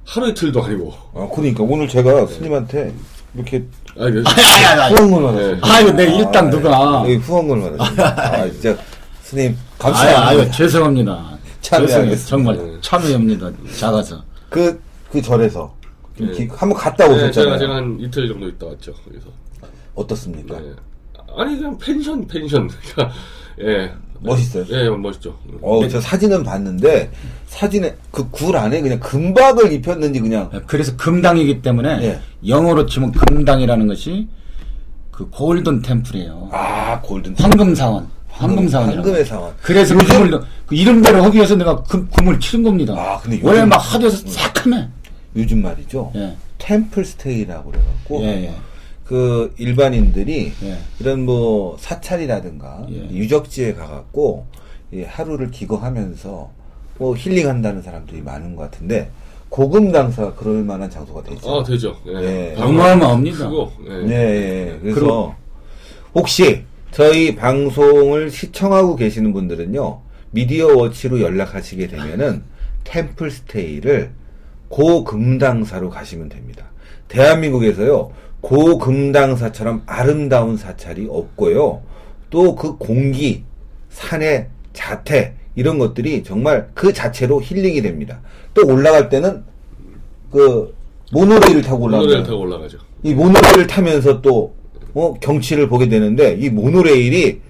하루 0.05 0.29
이틀도 0.29 0.63
아니고 0.63 0.93
아 1.15 1.29
그러니까 1.33 1.63
오늘 1.63 1.89
제가 1.89 2.27
스님한테 2.27 2.93
이렇게 3.35 3.65
아, 3.97 4.11
그- 4.11 4.23
후원을 4.23 5.23
받았습니다. 5.55 5.69
아유, 5.75 5.91
내 5.93 6.05
일당 6.17 6.51
누가. 6.51 7.01
여기 7.03 7.17
후원을 7.17 7.77
받았습니다. 7.77 8.33
아 8.33 8.51
진짜 8.51 8.77
스님 9.23 9.49
아유, 9.53 9.57
감사합니다. 9.79 10.29
아유, 10.29 10.51
죄송합니다. 10.53 11.39
참여하겠습니다. 11.61 12.17
죄송해요. 12.17 12.27
정말 12.27 12.57
네. 12.57 12.79
참여합니다. 12.81 13.51
작아서. 13.79 14.23
그, 14.51 14.81
그 15.11 15.21
절에서 15.23 15.75
좀 16.17 16.27
네. 16.29 16.33
기- 16.33 16.49
한번 16.55 16.79
갔다 16.79 17.09
네, 17.09 17.15
오셨잖아요. 17.15 17.33
제가, 17.33 17.59
제가 17.59 17.75
한 17.77 17.97
이틀 18.01 18.29
정도 18.29 18.49
있다 18.49 18.67
왔죠. 18.67 18.93
거기서. 18.93 19.27
어떻습니까? 19.95 20.59
네. 20.59 20.73
아니 21.37 21.57
그냥 21.57 21.77
펜션 21.79 22.27
펜션. 22.29 22.69
그러니까, 22.95 23.15
예. 23.61 23.93
멋있어요? 24.21 24.65
예, 24.71 24.89
멋있죠. 24.89 25.37
어, 25.61 25.87
저 25.89 26.01
사진은 26.01 26.45
봤는데 26.45 27.11
사진에 27.47 27.95
그 28.11 28.29
굴 28.31 28.57
안에 28.57 28.81
그냥 28.81 28.99
금박을 29.01 29.71
입혔는지 29.73 30.21
그냥 30.21 30.51
그래서 30.67 30.97
금당이기 30.97 31.61
때문에 31.63 32.03
예. 32.03 32.21
영어로 32.49 32.87
치면 32.87 33.13
금당이라는 33.13 33.87
것이 33.87 34.27
그 35.11 35.29
골든 35.31 35.83
템플이에요. 35.83 36.49
아 36.53 37.01
골든 37.03 37.35
황금 37.39 37.75
사원. 37.75 38.09
황금 38.31 38.67
사원이라고. 38.69 39.03
황금의 39.07 39.25
사원. 39.27 39.53
그래서 39.63 39.95
그 39.97 40.05
금을, 40.07 40.41
그 40.67 40.75
이름대로 40.75 41.23
하기 41.25 41.37
위해서 41.37 41.55
내가 41.55 41.81
금, 41.85 42.09
금을 42.17 42.41
치른 42.41 42.65
겁니다. 42.65 42.95
아, 42.97 43.19
근데 43.21 43.39
원래 43.43 43.59
요즘- 43.59 43.69
막 43.69 43.77
하도해서 43.79 44.27
새카매. 44.27 44.89
요즘 45.37 45.63
말이죠. 45.63 46.11
예. 46.17 46.35
템플 46.59 47.05
스테이라고 47.05 47.71
그래갖고 47.71 48.23
예, 48.23 48.27
예. 48.47 48.55
그 49.05 49.53
일반인들이 49.59 50.53
예. 50.63 50.79
이런 50.99 51.25
뭐 51.25 51.77
사찰이라든가 51.79 52.87
예. 52.91 52.95
유적지에 53.11 53.75
가갖고 53.75 54.47
이 54.93 55.03
하루를 55.03 55.51
기거하면서 55.51 56.51
뭐 56.99 57.17
힐링한다는 57.17 57.83
사람들이 57.83 58.23
많은 58.23 58.57
것 58.57 58.71
같은데 58.71 59.11
고금 59.51 59.93
당사가 59.93 60.35
그럴 60.35 60.65
만한 60.65 60.89
장소가 60.91 61.23
되죠. 61.23 61.51
아, 61.51 61.63
되죠. 61.63 61.97
예. 62.07 62.55
예. 62.55 62.55
어마어마합니다. 62.57 63.49
크고, 63.49 63.73
예. 63.89 63.91
네, 64.07 64.15
예. 64.75 64.79
그래서 64.81 65.01
그리고- 65.01 65.35
혹시 66.15 66.63
저희 66.91 67.35
방송을 67.35 68.31
시청하고 68.31 68.97
계시는 68.97 69.33
분들은요 69.33 70.01
미디어 70.31 70.69
워치로 70.77 71.21
연락하시게 71.21 71.89
되면은 71.89 72.43
템플 72.85 73.31
스테이를 73.31 74.13
고금당사로 74.69 75.91
가시면 75.91 76.29
됩니다. 76.29 76.65
대한민국에서요 77.09 78.11
고금당사처럼 78.45 79.83
아름다운 79.87 80.57
사찰이 80.57 81.07
없고요 81.11 81.81
또 82.31 82.55
그 82.57 82.77
공기, 82.77 83.45
산의 83.91 84.49
자태 84.73 85.35
이런 85.55 85.79
것들이 85.79 86.23
정말 86.25 86.69
그 86.75 86.93
자체로 86.93 87.41
힐링이 87.41 87.81
됩니다. 87.81 88.21
또 88.53 88.67
올라갈 88.67 89.09
때는 89.09 89.45
그 90.31 90.75
모노레일을 91.13 91.63
타고 91.63 91.89
모노레일 91.89 92.25
타고 92.25 92.41
올라가죠. 92.41 92.79
이 93.05 93.15
모노레일을 93.15 93.67
타면서 93.69 94.21
또 94.21 94.53
어, 94.95 95.15
경치를 95.15 95.69
보게 95.69 95.89
되는데 95.89 96.37
이 96.39 96.51
모노레일이 96.51 97.41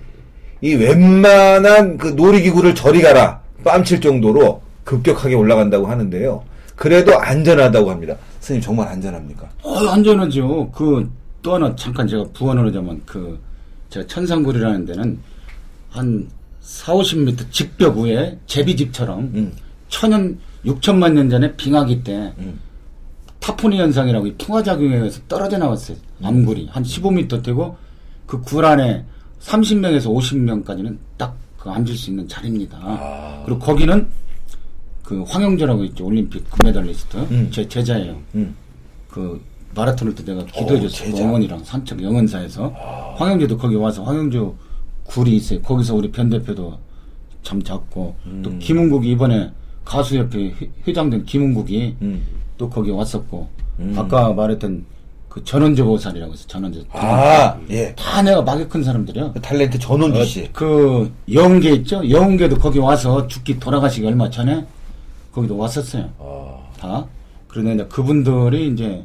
이 0.61 0.75
웬만한 0.75 1.97
그 1.97 2.09
놀이기구를 2.09 2.75
저리 2.75 3.01
가라 3.01 3.41
뺨칠 3.65 4.01
정도로 4.01 4.61
급격하게 4.85 5.35
올라간다고 5.35 5.87
하는데요. 5.87 6.45
그래도 6.77 7.19
안전하다고 7.19 7.91
합니다. 7.91 8.17
스님 8.45 8.61
정말 8.61 8.89
안전합니까? 8.89 9.49
어, 9.63 9.75
안전하죠. 9.89 10.71
그, 10.71 11.11
또 11.41 11.55
하나 11.55 11.75
잠깐 11.77 12.07
제가 12.07 12.25
부언을 12.35 12.67
하자면, 12.69 13.01
그, 13.07 13.41
제가 13.89 14.07
천상굴이라는 14.07 14.85
데는 14.85 15.19
한 15.89 16.29
4, 16.61 16.93
50m 16.93 17.51
직벽 17.51 17.97
위에 17.97 18.39
제비집처럼 18.47 19.21
음. 19.35 19.53
천연, 19.89 20.39
6천만 20.67 21.13
년 21.15 21.31
전에 21.31 21.57
빙하기 21.57 22.05
때 22.05 22.35
음. 22.39 22.61
타포니 23.41 23.79
현상이라고 23.81 24.27
이 24.27 24.35
풍화작용에 24.37 24.95
의해서 24.97 25.23
떨어져 25.27 25.57
나왔어요. 25.57 25.97
암굴이. 26.23 26.69
한 26.71 26.83
15m 26.83 27.43
되고 27.43 27.77
그 28.27 28.43
굴 28.43 28.65
안에 28.67 29.05
30명에서 29.41 30.07
50명까지는 30.07 30.99
딱 31.17 31.35
그 31.65 31.71
앉을 31.71 31.97
수 31.97 32.11
있는 32.11 32.29
자리입니다. 32.29 32.79
아. 32.79 33.43
그리고 33.47 33.59
거기는 33.59 34.07
그 35.05 35.23
황영조라고 35.29 35.85
있죠. 35.85 36.07
올림픽 36.07 36.49
금메달리스트. 36.51 37.17
음. 37.31 37.49
제 37.53 37.69
제자예요. 37.69 38.17
음. 38.35 38.55
그 39.09 39.41
마라톤을 39.75 40.15
때 40.15 40.25
내가 40.25 40.45
기도해줬어요. 40.47 41.11
제자. 41.11 41.25
어머니랑 41.25 41.63
산책 41.63 42.03
영원사에서 42.03 42.69
황영주도 43.17 43.59
거기 43.59 43.75
와서 43.77 44.03
황영주 44.03 44.55
굴이 45.05 45.37
있어요. 45.37 45.61
거기서 45.61 45.95
우리 45.95 46.11
변 46.11 46.31
대표도 46.31 46.79
참 47.43 47.63
잡고 47.63 48.17
또 48.43 48.51
음. 48.51 48.59
김은국이 48.59 49.11
이번에 49.11 49.51
가수협회 49.85 50.55
회- 50.61 50.71
회장된 50.89 51.27
김은국이 51.27 51.97
음. 52.01 52.23
또 52.57 52.71
거기 52.71 52.91
왔었고 52.91 53.47
음. 53.81 53.95
아까 53.99 54.33
말했던 54.33 54.87
그 55.29 55.45
전원조 55.45 55.85
보살이라고 55.85 56.33
해서 56.33 56.47
전원조 56.47 56.81
아, 56.93 57.59
예. 57.69 57.93
다 57.97 58.23
내가 58.23 58.41
막이 58.41 58.67
큰 58.69 58.83
사람들이야. 58.85 59.33
그 59.33 59.41
탤런트 59.41 59.79
전원주 59.81 60.25
씨. 60.25 60.49
그 60.53 61.13
영계 61.33 61.73
있죠? 61.73 62.09
영계도 62.09 62.57
거기 62.59 62.79
와서 62.79 63.27
죽기 63.27 63.59
돌아가시기 63.59 64.07
얼마 64.07 64.31
전에 64.31 64.65
거기도 65.35 65.57
왔었어요. 65.57 66.09
아, 66.19 66.59
다. 66.79 67.07
그런데 67.49 67.75
이제 67.75 67.87
그분들이 67.87 68.69
이제 68.69 69.05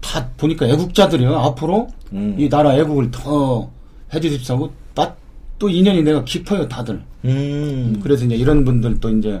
다 0.00 0.28
보니까 0.36 0.66
애국자들이요. 0.66 1.36
앞으로 1.36 1.88
음. 2.12 2.34
이 2.38 2.48
나라 2.48 2.76
애국을 2.76 3.10
더 3.10 3.70
해주십사고 4.12 4.72
딱또 4.94 5.68
인연이 5.68 6.02
내가 6.02 6.24
깊어요, 6.24 6.68
다들. 6.68 7.00
음. 7.24 8.00
그래서 8.02 8.24
이제 8.24 8.34
이런 8.34 8.64
분들도 8.64 9.08
이제 9.18 9.40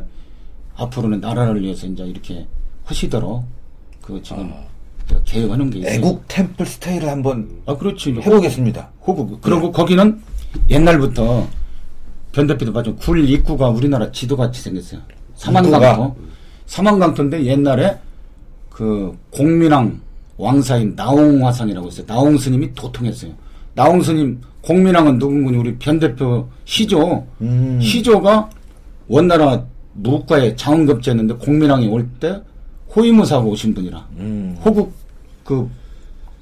앞으로는 0.76 1.20
나라를 1.20 1.60
위해서 1.62 1.86
이제 1.86 2.04
이렇게 2.04 2.46
하시도록 2.84 3.44
그 4.02 4.22
지금 4.22 4.52
제가 5.08 5.20
계획하는 5.24 5.70
게 5.70 5.78
있어요. 5.80 5.92
애국 5.94 6.24
템플 6.28 6.64
스테이를 6.66 7.08
한번 7.08 7.62
아, 7.66 7.76
그렇지. 7.76 8.12
해보겠습니다. 8.12 8.90
호국. 9.04 9.40
그리고 9.40 9.72
거기는 9.72 10.20
옛날부터 10.68 11.48
변대피도 12.32 12.72
봐좀 12.72 12.96
굴 12.96 13.28
입구가 13.28 13.68
우리나라 13.70 14.12
지도같이 14.12 14.62
생겼어요. 14.62 15.00
사만강토. 15.40 16.14
사만강토인데 16.66 17.44
옛날에 17.46 17.96
그 18.68 19.16
공민왕 19.30 20.00
왕사인 20.36 20.94
나홍화상이라고 20.96 21.88
있어요. 21.88 22.06
나홍 22.06 22.36
스님이 22.38 22.72
도통했어요. 22.74 23.32
나홍 23.74 24.02
스님 24.02 24.40
공민왕은 24.62 25.18
누군군요? 25.18 25.60
우리 25.60 25.74
변 25.76 25.98
대표 25.98 26.48
시조. 26.64 27.26
음. 27.40 27.78
시조가 27.80 28.50
원나라 29.08 29.64
무과에 29.94 30.54
장원급제였는데 30.56 31.34
공민왕이 31.34 31.88
올 31.88 32.08
때 32.20 32.40
호위무사하고 32.94 33.50
오신 33.50 33.72
분이라. 33.74 34.06
음. 34.16 34.56
호국 34.64 34.92
그, 35.44 35.68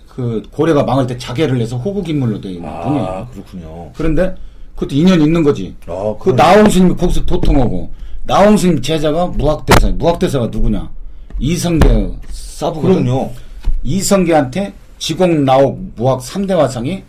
그 0.09 0.43
고려가 0.50 0.83
망할 0.83 1.07
때 1.07 1.17
자계를 1.17 1.61
해서 1.61 1.76
호국 1.76 2.09
인물로 2.09 2.40
되어 2.40 2.52
있는 2.52 2.81
분이에요. 2.81 3.05
아, 3.05 3.26
그렇군요. 3.28 3.90
그런데 3.95 4.35
그것도 4.75 4.95
인연이 4.95 5.25
있는 5.25 5.43
거지. 5.43 5.75
아, 5.87 6.14
그 6.19 6.31
나홍 6.31 6.69
스님이 6.71 6.95
거기서 6.97 7.25
도통하고 7.26 7.90
나홍스님 8.28 8.82
제자가 8.82 9.26
무학대사. 9.26 9.88
무학대사가 9.92 10.49
누구냐? 10.49 10.90
이성계 11.38 12.18
사부거든. 12.30 13.04
그럼요. 13.04 13.32
이성계한테 13.82 14.75
지공 14.99 15.47
나옥 15.47 15.80
무학 15.97 16.20
3대 16.20 16.50
화상이 16.54 17.02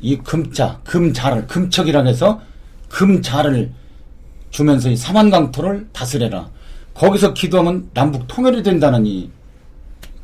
이 0.00 0.16
금자, 0.18 0.80
금자를 0.82 1.46
금척이라 1.46 2.02
해서 2.04 2.40
금자를 2.88 3.70
주면서 4.50 4.90
이 4.90 4.96
사만강토를 4.96 5.88
다스려라. 5.92 6.50
거기서 6.94 7.32
기도하면 7.32 7.90
남북 7.94 8.26
통일이 8.26 8.62
된다는 8.64 9.06
이 9.06 9.30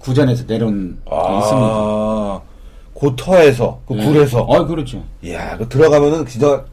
구전에서 0.01 0.45
내려온 0.47 0.99
게 1.05 1.11
있습니다. 1.11 1.69
아, 1.69 2.41
고터에서, 2.95 3.81
그 3.87 3.97
예. 3.97 4.05
굴에서. 4.05 4.47
아, 4.51 4.65
그렇죠. 4.67 5.05
이야, 5.23 5.57
그 5.57 5.69
들어가면은 5.69 6.27
진짜, 6.27 6.65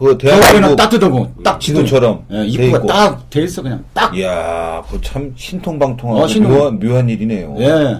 그 0.00 0.16
대한민국 0.16 0.76
따뜻하고 0.76 1.30
딱 1.44 1.60
지도처럼 1.60 2.24
예, 2.30 2.36
돼 2.38 2.46
입구가. 2.46 2.86
딱 2.86 3.28
돼 3.30 3.42
있어 3.44 3.60
그냥 3.62 3.84
딱. 3.92 4.16
이야, 4.16 4.82
그참 4.90 5.30
신통방통하고 5.36 6.22
어, 6.22 6.26
신통- 6.26 6.52
묘한, 6.56 6.78
묘한 6.80 7.08
일이네요. 7.10 7.54
예. 7.58 7.96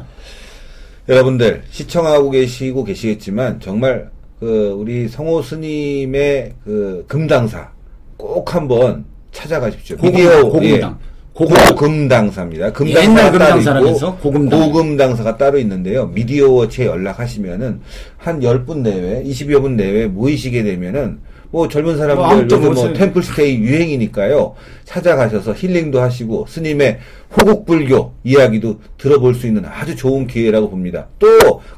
여러분들 1.13 1.63
시청하고 1.71 2.31
계시고 2.31 2.85
계시겠지만 2.85 3.61
정말 3.61 4.09
그 4.39 4.75
우리 4.79 5.09
성호 5.09 5.43
스님의 5.43 6.55
그 6.65 7.05
금당사 7.07 7.69
꼭 8.17 8.55
한번 8.55 9.05
찾아가십시오. 9.33 9.99
고금- 9.99 10.11
미디어 10.11 10.43
고금당. 10.45 10.99
예. 11.05 11.11
고금- 11.35 11.69
고금당사입니다. 11.71 12.73
금당사가 12.73 13.39
따로 13.39 13.89
있고 13.89 14.17
고금당. 14.17 14.61
고금당사가 14.61 15.37
따로 15.37 15.59
있는데요. 15.59 16.07
미디어워치에 16.09 16.87
연락하시면은 16.87 17.81
한 18.17 18.41
10분 18.41 18.79
내외, 18.79 19.23
20여 19.25 19.61
분 19.61 19.77
내외 19.77 20.07
모이시게 20.07 20.63
되면은 20.63 21.19
뭐 21.51 21.67
젊은 21.69 21.97
뭐 21.97 21.99
사람들 21.99 22.25
아무튼 22.25 22.59
요즘 22.59 22.75
뭐. 22.75 22.93
템플스테이 22.93 23.59
유행이니까요. 23.59 24.55
찾아가셔서 24.85 25.53
힐링도 25.55 26.01
하시고 26.01 26.47
스님의 26.49 26.99
호국불교 27.37 28.13
이야기도 28.25 28.79
들어볼 28.99 29.35
수 29.35 29.47
있는 29.47 29.65
아주 29.65 29.97
좋은 29.97 30.27
기회라고 30.27 30.71
봅니다. 30.71 31.07
또 31.19 31.29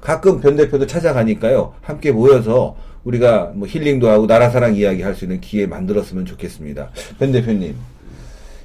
가끔 0.00 0.40
변 0.40 0.56
대표도 0.56 0.86
찾아가니까요. 0.86 1.74
함께 1.80 2.12
모여서 2.12 2.76
우리가 3.04 3.52
뭐 3.54 3.66
힐링도 3.66 4.08
하고 4.08 4.26
나라사랑 4.26 4.76
이야기 4.76 5.02
할 5.02 5.14
수 5.14 5.24
있는 5.24 5.40
기회 5.40 5.66
만들었으면 5.66 6.26
좋겠습니다. 6.26 6.90
변 7.18 7.32
대표님. 7.32 7.74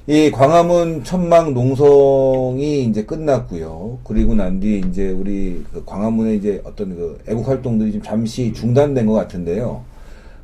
이 0.06 0.30
광화문 0.30 1.04
천막 1.04 1.52
농성이 1.52 2.84
이제 2.84 3.04
끝났고요. 3.04 3.98
그리고 4.04 4.34
난 4.34 4.58
뒤 4.60 4.82
이제 4.88 5.10
우리 5.10 5.62
그 5.72 5.82
광화문에 5.84 6.34
이제 6.34 6.62
어떤 6.64 6.96
그 6.96 7.18
애국 7.28 7.46
활동들이 7.46 7.92
좀 7.92 8.02
잠시 8.02 8.52
중단된 8.54 9.04
것 9.06 9.12
같은데요. 9.12 9.84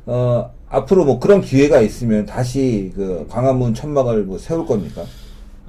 어, 0.07 0.51
앞으로 0.69 1.05
뭐 1.05 1.19
그런 1.19 1.41
기회가 1.41 1.81
있으면 1.81 2.25
다시 2.25 2.91
그 2.95 3.25
광화문 3.29 3.73
천막을 3.73 4.23
뭐 4.23 4.37
세울 4.37 4.65
겁니까? 4.65 5.03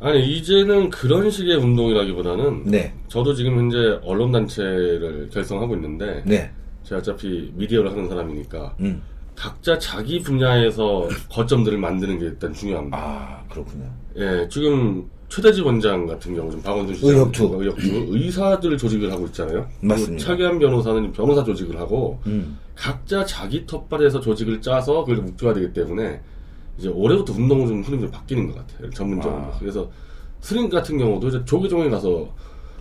아니 0.01 0.37
이제는 0.37 0.91
그런 0.91 1.31
식의 1.31 1.57
운동이라기보다는 1.57 2.65
네. 2.65 2.93
저도 3.09 3.35
지금 3.35 3.59
현재 3.59 3.99
언론 4.03 4.33
단체를 4.33 5.31
결성하고 5.33 5.75
있는데 5.77 6.23
네. 6.27 6.51
제가 6.83 6.99
어차피 6.99 7.53
미디어를 7.55 7.91
하는 7.91 8.09
사람이니까 8.09 8.75
음. 8.81 9.03
각자 9.35 9.79
자기 9.79 10.21
분야에서 10.21 11.09
거점들을 11.31 11.79
만드는 11.79 12.19
게 12.19 12.27
일단 12.27 12.53
중요합니다. 12.53 12.97
아, 12.97 13.45
그렇군요. 13.49 13.85
예, 14.17 14.49
지금 14.51 15.09
최대지 15.29 15.61
원장 15.61 16.07
같은 16.07 16.35
경우 16.35 16.51
좀 16.51 16.63
박원순 16.63 16.95
씨 16.95 17.07
의협주. 17.07 17.51
의협주 17.59 18.07
의사들 18.11 18.79
조직을 18.79 19.11
하고 19.13 19.27
있잖아요. 19.27 19.67
맞습니다. 19.81 20.25
차기한 20.25 20.59
변호사는 20.59 21.13
변호사 21.13 21.43
조직을 21.45 21.79
하고 21.79 22.19
음. 22.27 22.59
각자 22.75 23.25
자기 23.25 23.67
텃밭에서 23.67 24.21
조직을 24.21 24.61
짜서 24.61 25.05
그걸 25.05 25.17
묵줘야 25.25 25.55
되기 25.55 25.73
때문에 25.73 26.21
이제 26.79 26.89
올해부터 26.89 27.33
운동은 27.33 27.67
좀 27.67 27.83
흐름이 27.83 28.03
좀 28.03 28.11
바뀌는 28.11 28.49
것 28.49 28.67
같아요. 28.67 28.91
전문적으로. 28.91 29.41
아. 29.43 29.57
그래서 29.59 29.91
스님 30.41 30.69
같은 30.69 30.99
경우도 30.99 31.29
이제 31.29 31.45
조계종에 31.45 31.89
가서 31.91 32.29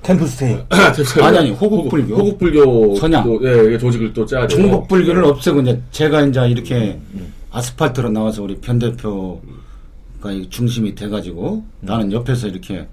템플스테이. 0.03 0.57
아니, 1.23 1.37
아니, 1.39 1.51
호국불교. 1.51 2.15
호국불교 2.15 2.95
선양. 2.97 3.23
또, 3.23 3.39
예, 3.43 3.73
예, 3.73 3.77
조직을 3.77 4.13
또 4.13 4.23
짜야 4.23 4.45
돼요. 4.45 4.59
종북불교를 4.61 5.23
없애고 5.23 5.61
이제 5.61 5.81
제가 5.91 6.21
이제 6.21 6.47
이렇게 6.47 6.99
아스팔트로 7.49 8.09
나와서 8.09 8.43
우리 8.43 8.55
변 8.57 8.77
대표 8.77 9.41
가이 10.25 10.49
중심이 10.49 10.95
돼가지고 10.95 11.63
나는 11.81 12.11
옆에서 12.11 12.47
이렇게 12.47 12.87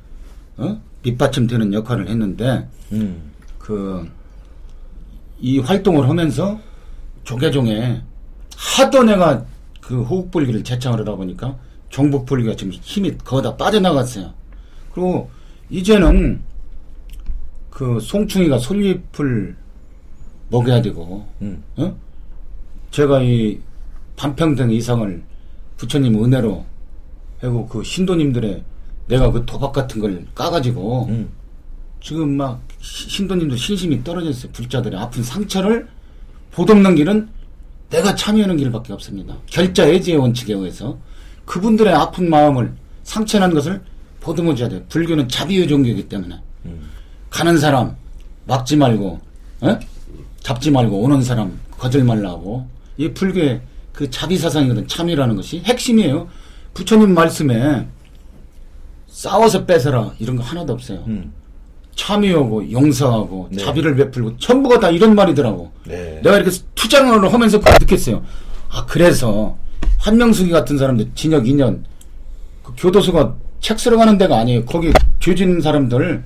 어? 0.59 0.79
밑받침 1.03 1.47
되는 1.47 1.73
역할을 1.73 2.09
했는데 2.09 2.69
음. 2.93 3.33
그이 3.59 5.59
활동을 5.61 6.11
하면서 6.11 6.61
조계종에 7.25 8.03
하도 8.55 9.03
내가 9.03 9.47
그 9.81 10.03
호국불교를 10.03 10.63
제창을 10.63 11.01
하다 11.01 11.17
보니까 11.17 11.57
종북불교가 11.89 12.55
지금 12.55 12.75
힘이 12.75 13.17
거다 13.17 13.57
빠져나갔어요. 13.57 14.35
그리고 14.93 15.31
이제는 15.71 16.43
그 17.71 17.99
송충이가 17.99 18.59
솔잎을 18.59 19.57
먹여야 20.51 20.83
되고, 20.83 21.27
음. 21.41 21.63
어? 21.77 21.97
제가 22.91 23.23
이 23.23 23.59
반평등 24.17 24.71
이상을 24.71 25.23
부처님 25.79 26.23
은혜로 26.23 26.72
하고 27.43 27.67
그 27.67 27.83
신도님들의 27.83 28.63
내가 29.09 29.31
그 29.31 29.45
도박 29.45 29.73
같은 29.73 30.01
걸 30.01 30.25
까가지고 30.35 31.07
음. 31.09 31.29
지금 32.01 32.37
막 32.37 32.61
시- 32.81 33.09
신도님도 33.11 33.57
신심이 33.57 34.03
떨어졌어요. 34.05 34.53
불자들의 34.53 34.99
아픈 34.99 35.23
상처를 35.23 35.89
보듬는 36.53 36.95
길은 36.97 37.29
내가 37.91 38.15
참여하는 38.15 38.57
길밖에 38.57 38.93
없습니다. 38.93 39.37
결자 39.47 39.85
해지의 39.85 40.17
원칙에 40.19 40.55
의해서 40.55 40.99
그분들의 41.45 41.93
아픈 41.93 42.31
마음을 42.31 42.73
상처난 43.03 43.53
것을 43.53 43.83
보듬어줘야 44.21 44.69
돼요. 44.69 44.83
불교는 44.89 45.29
자비의 45.29 45.67
종교이기 45.69 46.09
때문에 46.09 46.41
가는 47.29 47.59
사람 47.59 47.97
막지 48.47 48.77
말고 48.77 49.21
어? 49.63 49.79
잡지 50.41 50.71
말고 50.71 51.01
오는 51.03 51.23
사람 51.23 51.59
거절 51.79 52.05
말라고 52.05 52.67
이 52.97 53.09
불교의 53.13 53.61
그 53.93 54.09
자비 54.11 54.39
사상이거든 54.39 54.87
참이라는 54.89 55.37
것이 55.37 55.61
핵심이에요. 55.65 56.29
부처님 56.75 57.15
말씀에 57.15 57.87
싸워서 59.09 59.67
뺏어라 59.67 60.13
이런 60.19 60.37
거 60.37 60.43
하나도 60.43 60.73
없어요. 60.73 61.05
음. 61.07 61.33
참여하고 61.95 62.73
용서하고 62.73 63.49
네. 63.53 63.59
자비를 63.63 63.95
베풀고 63.97 64.39
전부가 64.39 64.81
다 64.81 64.89
이런 64.91 65.15
말이더라고. 65.15 65.71
네. 65.87 66.21
내가 66.23 66.37
이렇게 66.39 66.51
투쟁을 66.75 67.31
하면서 67.33 67.59
느꼈어요. 67.59 68.23
아 68.71 68.87
그래서 68.87 69.59
한명숙이 69.99 70.51
같은 70.51 70.79
사람들 70.79 71.11
징역 71.15 71.45
2년 71.45 71.83
그 72.63 72.73
교도소가 72.79 73.35
책 73.61 73.79
쓰러 73.79 73.99
가는 73.99 74.17
데가 74.17 74.39
아니에요. 74.39 74.65
거기 74.65 74.91
죄진 75.21 75.61
사람들 75.61 76.25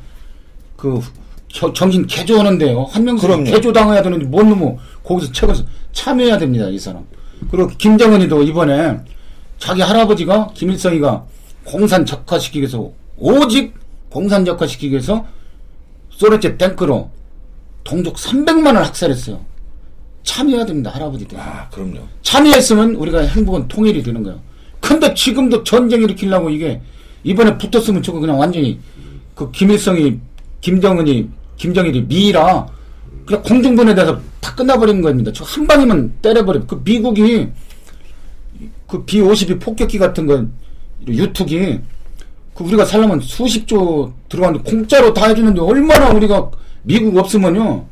그 0.77 1.01
저- 1.49 1.73
정신 1.73 2.07
개조하는데요. 2.07 2.85
한명숙이. 2.85 3.45
개조당해야 3.51 4.03
되는데 4.03 4.25
뭔 4.27 4.49
놈의 4.51 4.77
거기서 5.03 5.33
책을 5.33 5.55
써- 5.57 5.65
참여해야 5.93 6.39
됩니다. 6.39 6.69
이 6.69 6.79
사람. 6.79 7.05
그리고 7.51 7.69
김정은이도 7.77 8.43
이번에 8.45 8.99
자기 9.59 9.81
할아버지가 9.83 10.51
김일성이가 10.55 11.25
공산 11.65 12.05
적화시키기 12.07 12.61
위해서 12.61 12.91
오직 13.17 13.75
공산 14.11 14.45
적화시키기 14.45 14.93
위해서 14.93 15.27
소련제 16.11 16.57
탱크로 16.57 17.11
동족 17.85 18.17
300만을 18.17 18.75
학살했어요. 18.77 19.41
참여해야 20.23 20.67
됩니다. 20.67 20.91
할아버지들. 20.91 21.39
아, 21.39 21.69
그럼요. 21.71 22.01
참여했으면 22.23 22.97
우리가 22.97 23.21
행복은 23.23 23.69
통일이 23.69 24.03
되는 24.03 24.23
거예요. 24.23 24.41
근데 24.81 25.13
지금도 25.15 25.63
전쟁 25.65 26.03
일으키려고 26.03 26.51
이게 26.51 26.81
이번에 27.25 27.57
붙었으면 27.59 28.03
저거 28.03 28.21
그냥 28.21 28.39
완전히 28.39 28.79
그 29.35 29.51
김일성이 29.51 30.19
김정은이 30.61 31.29
김정일이 31.57 32.03
미라 32.03 32.67
그냥 33.25 33.43
공중분해돼서 33.43 34.21
다 34.41 34.55
끝나버리는 34.55 35.01
겁니다. 35.03 35.33
저 35.33 35.45
한 35.45 35.67
방이면 35.67 36.15
때려버려. 36.23 36.67
그 36.67 36.81
미국이 36.85 37.49
그 38.87 39.05
B52 39.05 39.61
폭격기 39.61 39.99
같은 39.99 40.27
건 40.27 40.53
유투기 41.07 41.81
그 42.55 42.65
우리가 42.65 42.85
살려면 42.85 43.21
수십조 43.21 44.13
들어가는데 44.29 44.71
공짜로 44.71 45.13
다 45.13 45.27
해주는데 45.29 45.61
얼마나 45.61 46.11
우리가 46.11 46.51
미국 46.83 47.17
없으면요 47.19 47.85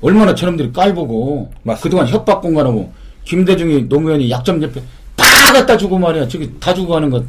얼마나 0.00 0.34
저놈들이 0.34 0.72
깔보고 0.72 1.50
맞습니다. 1.62 1.82
그동안 1.82 2.08
협박 2.08 2.42
공간하고 2.42 2.92
김대중이 3.24 3.84
노무현이 3.84 4.30
약점 4.30 4.62
옆에 4.62 4.82
다 5.16 5.24
갖다 5.52 5.76
주고 5.76 5.98
말이야 5.98 6.28
저기 6.28 6.50
다 6.60 6.74
주고 6.74 6.92
가는 6.92 7.08
것 7.10 7.24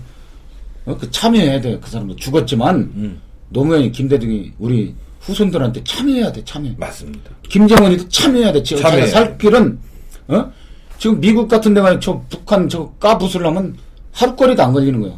어, 0.86 0.98
그 0.98 1.10
참여해야 1.10 1.62
돼 1.62 1.80
그 1.80 1.90
사람도 1.90 2.16
죽었지만 2.18 2.76
음. 2.96 3.22
노무현이 3.50 3.92
김대중이 3.92 4.52
우리 4.60 4.94
후손들한테 5.22 5.84
참여해야 5.84 6.32
돼 6.34 6.44
참여 6.44 6.72
맞습니다. 6.78 7.32
김정은이도 7.50 8.10
참여해야 8.10 8.52
돼. 8.52 8.62
지금 8.64 8.82
참여해야 8.84 9.06
자기가 9.08 9.20
살 9.20 9.38
길은 9.38 9.80
어? 10.28 10.52
지금 10.98 11.20
미국 11.20 11.48
같은 11.48 11.74
데가 11.74 12.00
저 12.00 12.22
북한 12.30 12.70
저 12.70 12.90
까부수려면 13.00 13.76
하루거리도 14.14 14.64
안 14.64 14.74
걸리는 14.74 15.02
거야. 15.02 15.12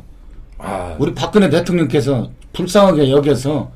아, 0.59 0.95
우리 0.97 1.13
박근혜 1.13 1.49
대통령께서 1.49 2.29
불쌍하게 2.53 3.11
여겨서 3.11 3.69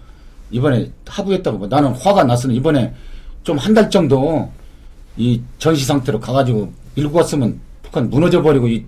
이번에 0.49 0.91
합의했다고 1.07 1.59
봐. 1.59 1.67
나는 1.69 1.91
화가 1.91 2.23
났으니 2.23 2.55
이번에 2.55 2.93
좀 3.43 3.57
한 3.57 3.73
달 3.73 3.89
정도 3.89 4.51
이 5.17 5.41
전시 5.57 5.85
상태로 5.85 6.19
가가지고 6.19 6.71
밀고 6.95 7.17
왔으면 7.17 7.59
북한 7.83 8.09
무너져 8.09 8.41
버리고 8.41 8.67
이 8.67 8.85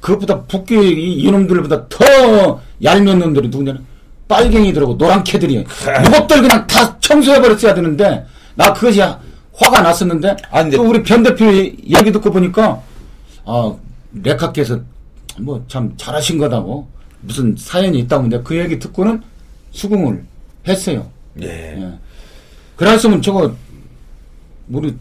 그것보다 0.00 0.42
북교 0.42 0.74
이 0.82 1.14
이놈들보다 1.22 1.88
더 1.88 2.60
얄미운 2.82 3.18
놈들이 3.18 3.48
누구냐면 3.48 3.84
빨갱이들하고 4.28 4.94
노랑캐들이 4.94 5.64
이것들 6.06 6.42
그냥 6.42 6.66
다 6.66 6.96
청소해 7.00 7.40
버렸어야 7.40 7.74
되는데 7.74 8.24
나 8.54 8.72
그것이 8.72 9.00
화가 9.58 9.82
났었는데 9.82 10.36
아니, 10.50 10.70
근데- 10.70 10.76
또 10.76 10.88
우리 10.88 11.02
변 11.02 11.22
대표 11.22 11.44
얘기 11.52 12.12
듣고 12.12 12.30
보니까 12.30 12.80
아 13.44 13.74
레카께서 14.22 14.80
뭐 15.40 15.62
참 15.68 15.92
잘하신 15.96 16.38
거다고 16.38 16.86
무슨 17.20 17.54
사연이 17.58 17.98
있다고 18.00 18.22
근데 18.22 18.40
그 18.42 18.56
얘기 18.56 18.78
듣고는 18.78 19.20
수긍을 19.72 20.24
했어요. 20.66 21.08
예. 21.42 21.46
예. 21.80 21.92
그랬으면 22.76 23.20
저거 23.22 23.52
우리 24.68 24.94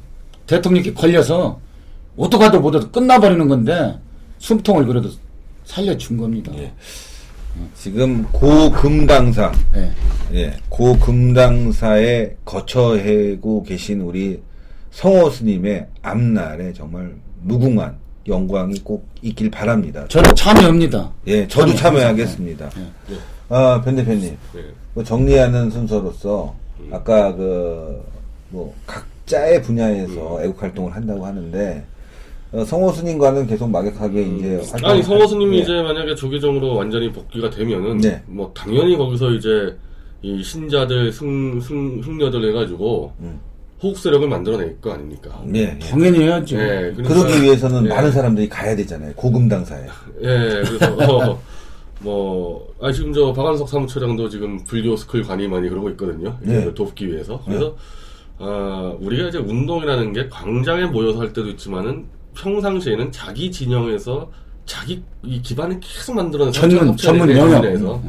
대통령께 0.47 0.93
걸려서 0.93 1.59
어떡하도 2.15 2.59
못해도 2.61 2.89
끝나버리는 2.91 3.47
건데 3.47 3.97
숨통을 4.39 4.85
그래도 4.85 5.09
살려준 5.65 6.17
겁니다. 6.17 6.51
예. 6.57 6.71
지금 7.75 8.23
고금당사, 8.31 9.51
예. 9.75 9.91
예, 10.33 10.57
고금당사에 10.69 12.35
거처해고 12.45 13.63
계신 13.63 14.01
우리 14.01 14.39
성호 14.91 15.29
스님의 15.29 15.87
앞날에 16.01 16.73
정말 16.73 17.15
무궁한 17.41 17.97
영광이 18.27 18.79
꼭 18.83 19.07
있길 19.21 19.49
바랍니다. 19.51 20.05
저는 20.07 20.35
참여합니다. 20.35 21.11
예, 21.27 21.47
저도 21.47 21.73
참여. 21.73 21.99
참여하겠습니다. 21.99 22.69
예. 23.11 23.15
아, 23.49 23.81
변 23.81 23.95
대표님. 23.95 24.37
네. 24.53 24.61
뭐 24.93 25.03
정리하는 25.03 25.69
순서로서 25.69 26.55
아까 26.91 27.33
그 27.35 28.17
뭐 28.49 28.73
각자의 28.85 29.61
분야에서 29.61 30.41
애국 30.43 30.61
활동을 30.61 30.95
한다고 30.95 31.25
하는데 31.25 31.85
어, 32.53 32.63
성호 32.63 32.93
스님과는 32.93 33.45
계속 33.47 33.69
막역하게 33.69 34.21
이제 34.21 34.55
활동을 34.71 34.85
아니 34.85 35.03
성호 35.03 35.27
스님이 35.27 35.57
예. 35.57 35.61
이제 35.61 35.81
만약에 35.81 36.15
조계종으로 36.15 36.75
완전히 36.75 37.11
복귀가 37.11 37.49
되면은 37.49 37.97
네. 37.97 38.21
뭐 38.25 38.51
당연히 38.55 38.95
거기서 38.95 39.31
이제 39.31 39.77
이 40.21 40.41
신자들 40.41 41.11
승, 41.11 41.59
승, 41.59 42.01
승려들 42.01 42.49
해가지고 42.49 43.11
음. 43.19 43.39
호국 43.81 43.97
세력을 43.99 44.27
만들어낼 44.27 44.79
거 44.81 44.91
아닙니까? 44.93 45.39
예, 45.53 45.59
예. 45.59 45.79
당연히 45.79 46.19
해야죠. 46.23 46.55
예, 46.57 46.93
그러니까- 46.95 47.03
그러기 47.13 47.43
위해서는 47.43 47.85
예. 47.85 47.89
많은 47.89 48.11
사람들이 48.11 48.49
가야 48.49 48.75
되잖아요. 48.75 49.13
고금당사에. 49.15 49.83
예, 50.23 50.63
그래서 50.65 50.95
어, 51.29 51.41
뭐, 51.99 52.73
아 52.81 52.91
지금 52.91 53.13
저 53.13 53.31
박한석 53.33 53.69
사무처장도 53.69 54.29
지금 54.29 54.63
불교 54.63 54.95
스쿨 54.95 55.23
관이 55.23 55.47
많이 55.47 55.69
그러고 55.69 55.89
있거든요. 55.91 56.37
네. 56.41 56.73
돕기 56.73 57.07
위해서. 57.07 57.39
그래서 57.45 57.75
아 58.39 58.95
우리가 58.99 59.29
이제 59.29 59.37
운동이라는 59.37 60.13
게 60.13 60.27
광장에 60.29 60.85
모여서 60.85 61.19
할 61.19 61.33
때도 61.33 61.47
있지만은 61.49 62.05
평상시에는 62.35 63.11
자기 63.11 63.51
진영에서 63.51 64.29
자기 64.65 65.01
이 65.23 65.41
기반을 65.41 65.79
계속 65.79 66.15
만들어내는 66.15 66.51
전문- 66.53 66.97
전문 66.97 67.31
영역. 67.37 67.63
에서 67.65 68.01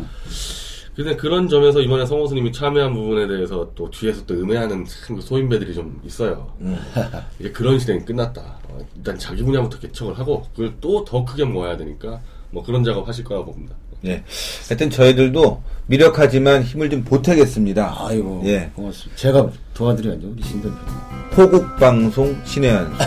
근데 0.98 1.14
그런 1.14 1.46
점에서 1.48 1.80
이번에 1.80 2.04
성호 2.04 2.26
스님이 2.26 2.50
참여한 2.50 2.92
부분에 2.92 3.28
대해서 3.28 3.70
또 3.76 3.88
뒤에서 3.88 4.26
또 4.26 4.34
음해하는 4.34 4.84
참 5.06 5.20
소인배들이 5.20 5.72
좀 5.72 6.00
있어요. 6.04 6.52
음. 6.61 6.76
이제 7.38 7.52
그런 7.52 7.78
시대는 7.78 8.04
끝났다. 8.04 8.40
어, 8.64 8.78
일단 8.96 9.16
자기 9.16 9.44
분야부터 9.44 9.78
개척을 9.78 10.18
하고 10.18 10.44
그걸 10.56 10.74
또 10.80 11.04
더 11.04 11.24
크게 11.24 11.44
모아야 11.44 11.76
되니까 11.76 12.18
뭐 12.50 12.64
그런 12.64 12.82
작업 12.82 13.06
하실 13.06 13.22
거라고 13.22 13.52
봅니다. 13.52 13.76
예. 14.06 14.24
하여튼 14.68 14.90
저희들도 14.90 15.62
미력하지만 15.87 16.64
힘을 16.64 16.90
좀 16.90 17.04
보태겠습니다. 17.04 17.94
아이고 18.08 18.42
예. 18.46 18.68
고맙습니다. 18.74 19.16
제가 19.16 19.48
도와드려야죠 19.74 20.32
우리 20.32 20.42
신 20.42 20.61
대표. 20.61 20.74
호국방송 21.37 22.40
신의 22.44 22.72
한수. 22.72 23.04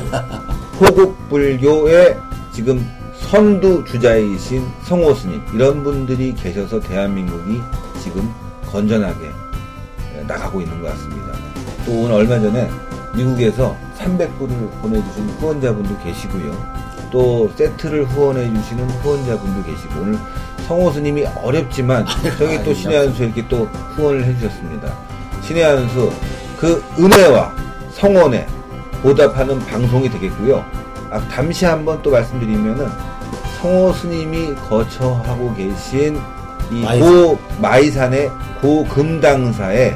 호국불교의 0.80 2.16
지금 2.56 2.88
선두 3.30 3.86
주자이신 3.86 4.68
성호 4.84 5.14
스님. 5.16 5.42
이런 5.54 5.84
분들이 5.84 6.34
계셔서 6.34 6.80
대한민국이 6.80 7.62
지금 8.02 8.30
건전하게 8.72 9.30
나가고 10.28 10.62
있는 10.62 10.82
것 10.82 10.90
같습니다. 10.90 11.34
또 11.86 11.92
오늘 12.04 12.16
얼마 12.16 12.40
전에 12.40 12.70
미국에서 13.16 13.76
300불을 13.98 14.82
보내주신 14.82 15.30
후원자분도 15.40 15.98
계시고요. 16.04 16.82
또 17.12 17.52
세트를 17.56 18.06
후원해 18.06 18.54
주시는 18.54 18.90
후원자분도 18.90 19.64
계시고 19.64 20.02
오늘 20.02 20.20
성호 20.68 20.92
스님이 20.92 21.26
어렵지만 21.44 22.06
저기 22.38 22.64
또 22.64 22.74
신의 22.74 22.98
한수 22.98 23.24
이렇게 23.24 23.48
또 23.48 23.66
후원을 23.96 24.26
해주셨습니다. 24.26 24.94
신의 25.44 25.64
한수 25.64 26.12
그 26.58 26.84
은혜와 27.00 27.54
성원에 27.94 28.46
보답하는 29.02 29.60
방송이 29.60 30.10
되겠고요. 30.10 30.64
아, 31.10 31.22
잠시 31.30 31.66
한번 31.66 32.02
또 32.02 32.12
말씀드리면은 32.12 32.88
성호 33.62 33.94
스님이 33.94 34.56
거처하고 34.56 35.54
계신 35.54 36.20
이. 36.72 36.84
고 37.00 37.38
마이산의 37.62 38.32
고 38.60 38.84
금당사에 38.86 39.96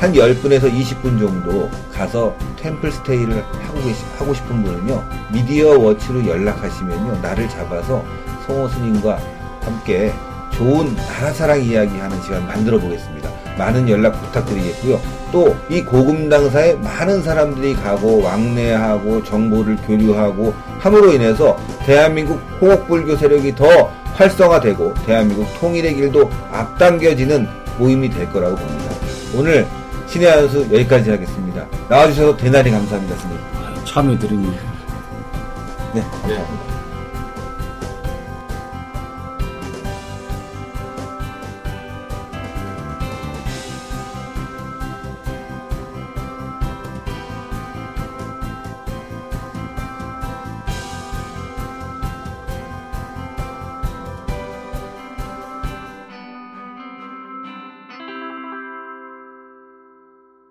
한 0.00 0.12
10분에서 0.12 0.72
20분 0.72 1.18
정도 1.18 1.68
가서 1.92 2.34
템플 2.56 2.90
스테이를 2.92 3.42
하고 3.42 3.82
계시, 3.82 4.04
하고 4.16 4.32
싶은 4.32 4.62
분은요, 4.62 5.02
미디어 5.32 5.78
워치로 5.78 6.26
연락하시면요, 6.26 7.20
나를 7.20 7.48
잡아서 7.48 8.04
성호 8.46 8.68
스님과 8.68 9.18
함께 9.62 10.12
좋은 10.52 10.94
나라사랑 10.94 11.62
이야기 11.64 11.98
하는 11.98 12.22
시간 12.22 12.46
만들어 12.46 12.78
보겠습니다. 12.78 13.28
많은 13.60 13.88
연락 13.88 14.12
부탁드리겠고요. 14.22 15.00
또 15.32 15.54
이 15.68 15.82
고금당사에 15.84 16.74
많은 16.74 17.22
사람들이 17.22 17.74
가고 17.74 18.22
왕래하고 18.22 19.22
정보를 19.22 19.76
교류하고 19.86 20.52
함으로 20.80 21.12
인해서 21.12 21.56
대한민국 21.86 22.40
호국불교 22.60 23.16
세력이 23.16 23.54
더 23.54 23.66
활성화되고 24.14 24.94
대한민국 25.06 25.46
통일의 25.60 25.94
길도 25.94 26.28
앞당겨지는 26.50 27.46
모임이 27.78 28.10
될 28.10 28.30
거라고 28.32 28.56
봅니다. 28.56 28.90
오늘 29.36 29.66
신의 30.08 30.28
한수 30.28 30.66
여기까지 30.72 31.10
하겠습니다. 31.10 31.66
나와주셔서 31.88 32.36
대단히 32.36 32.70
감사합니다, 32.72 33.16
스님. 33.16 33.36
참여드립니다. 33.84 34.58
네, 35.94 36.00
감사합니다. 36.00 36.69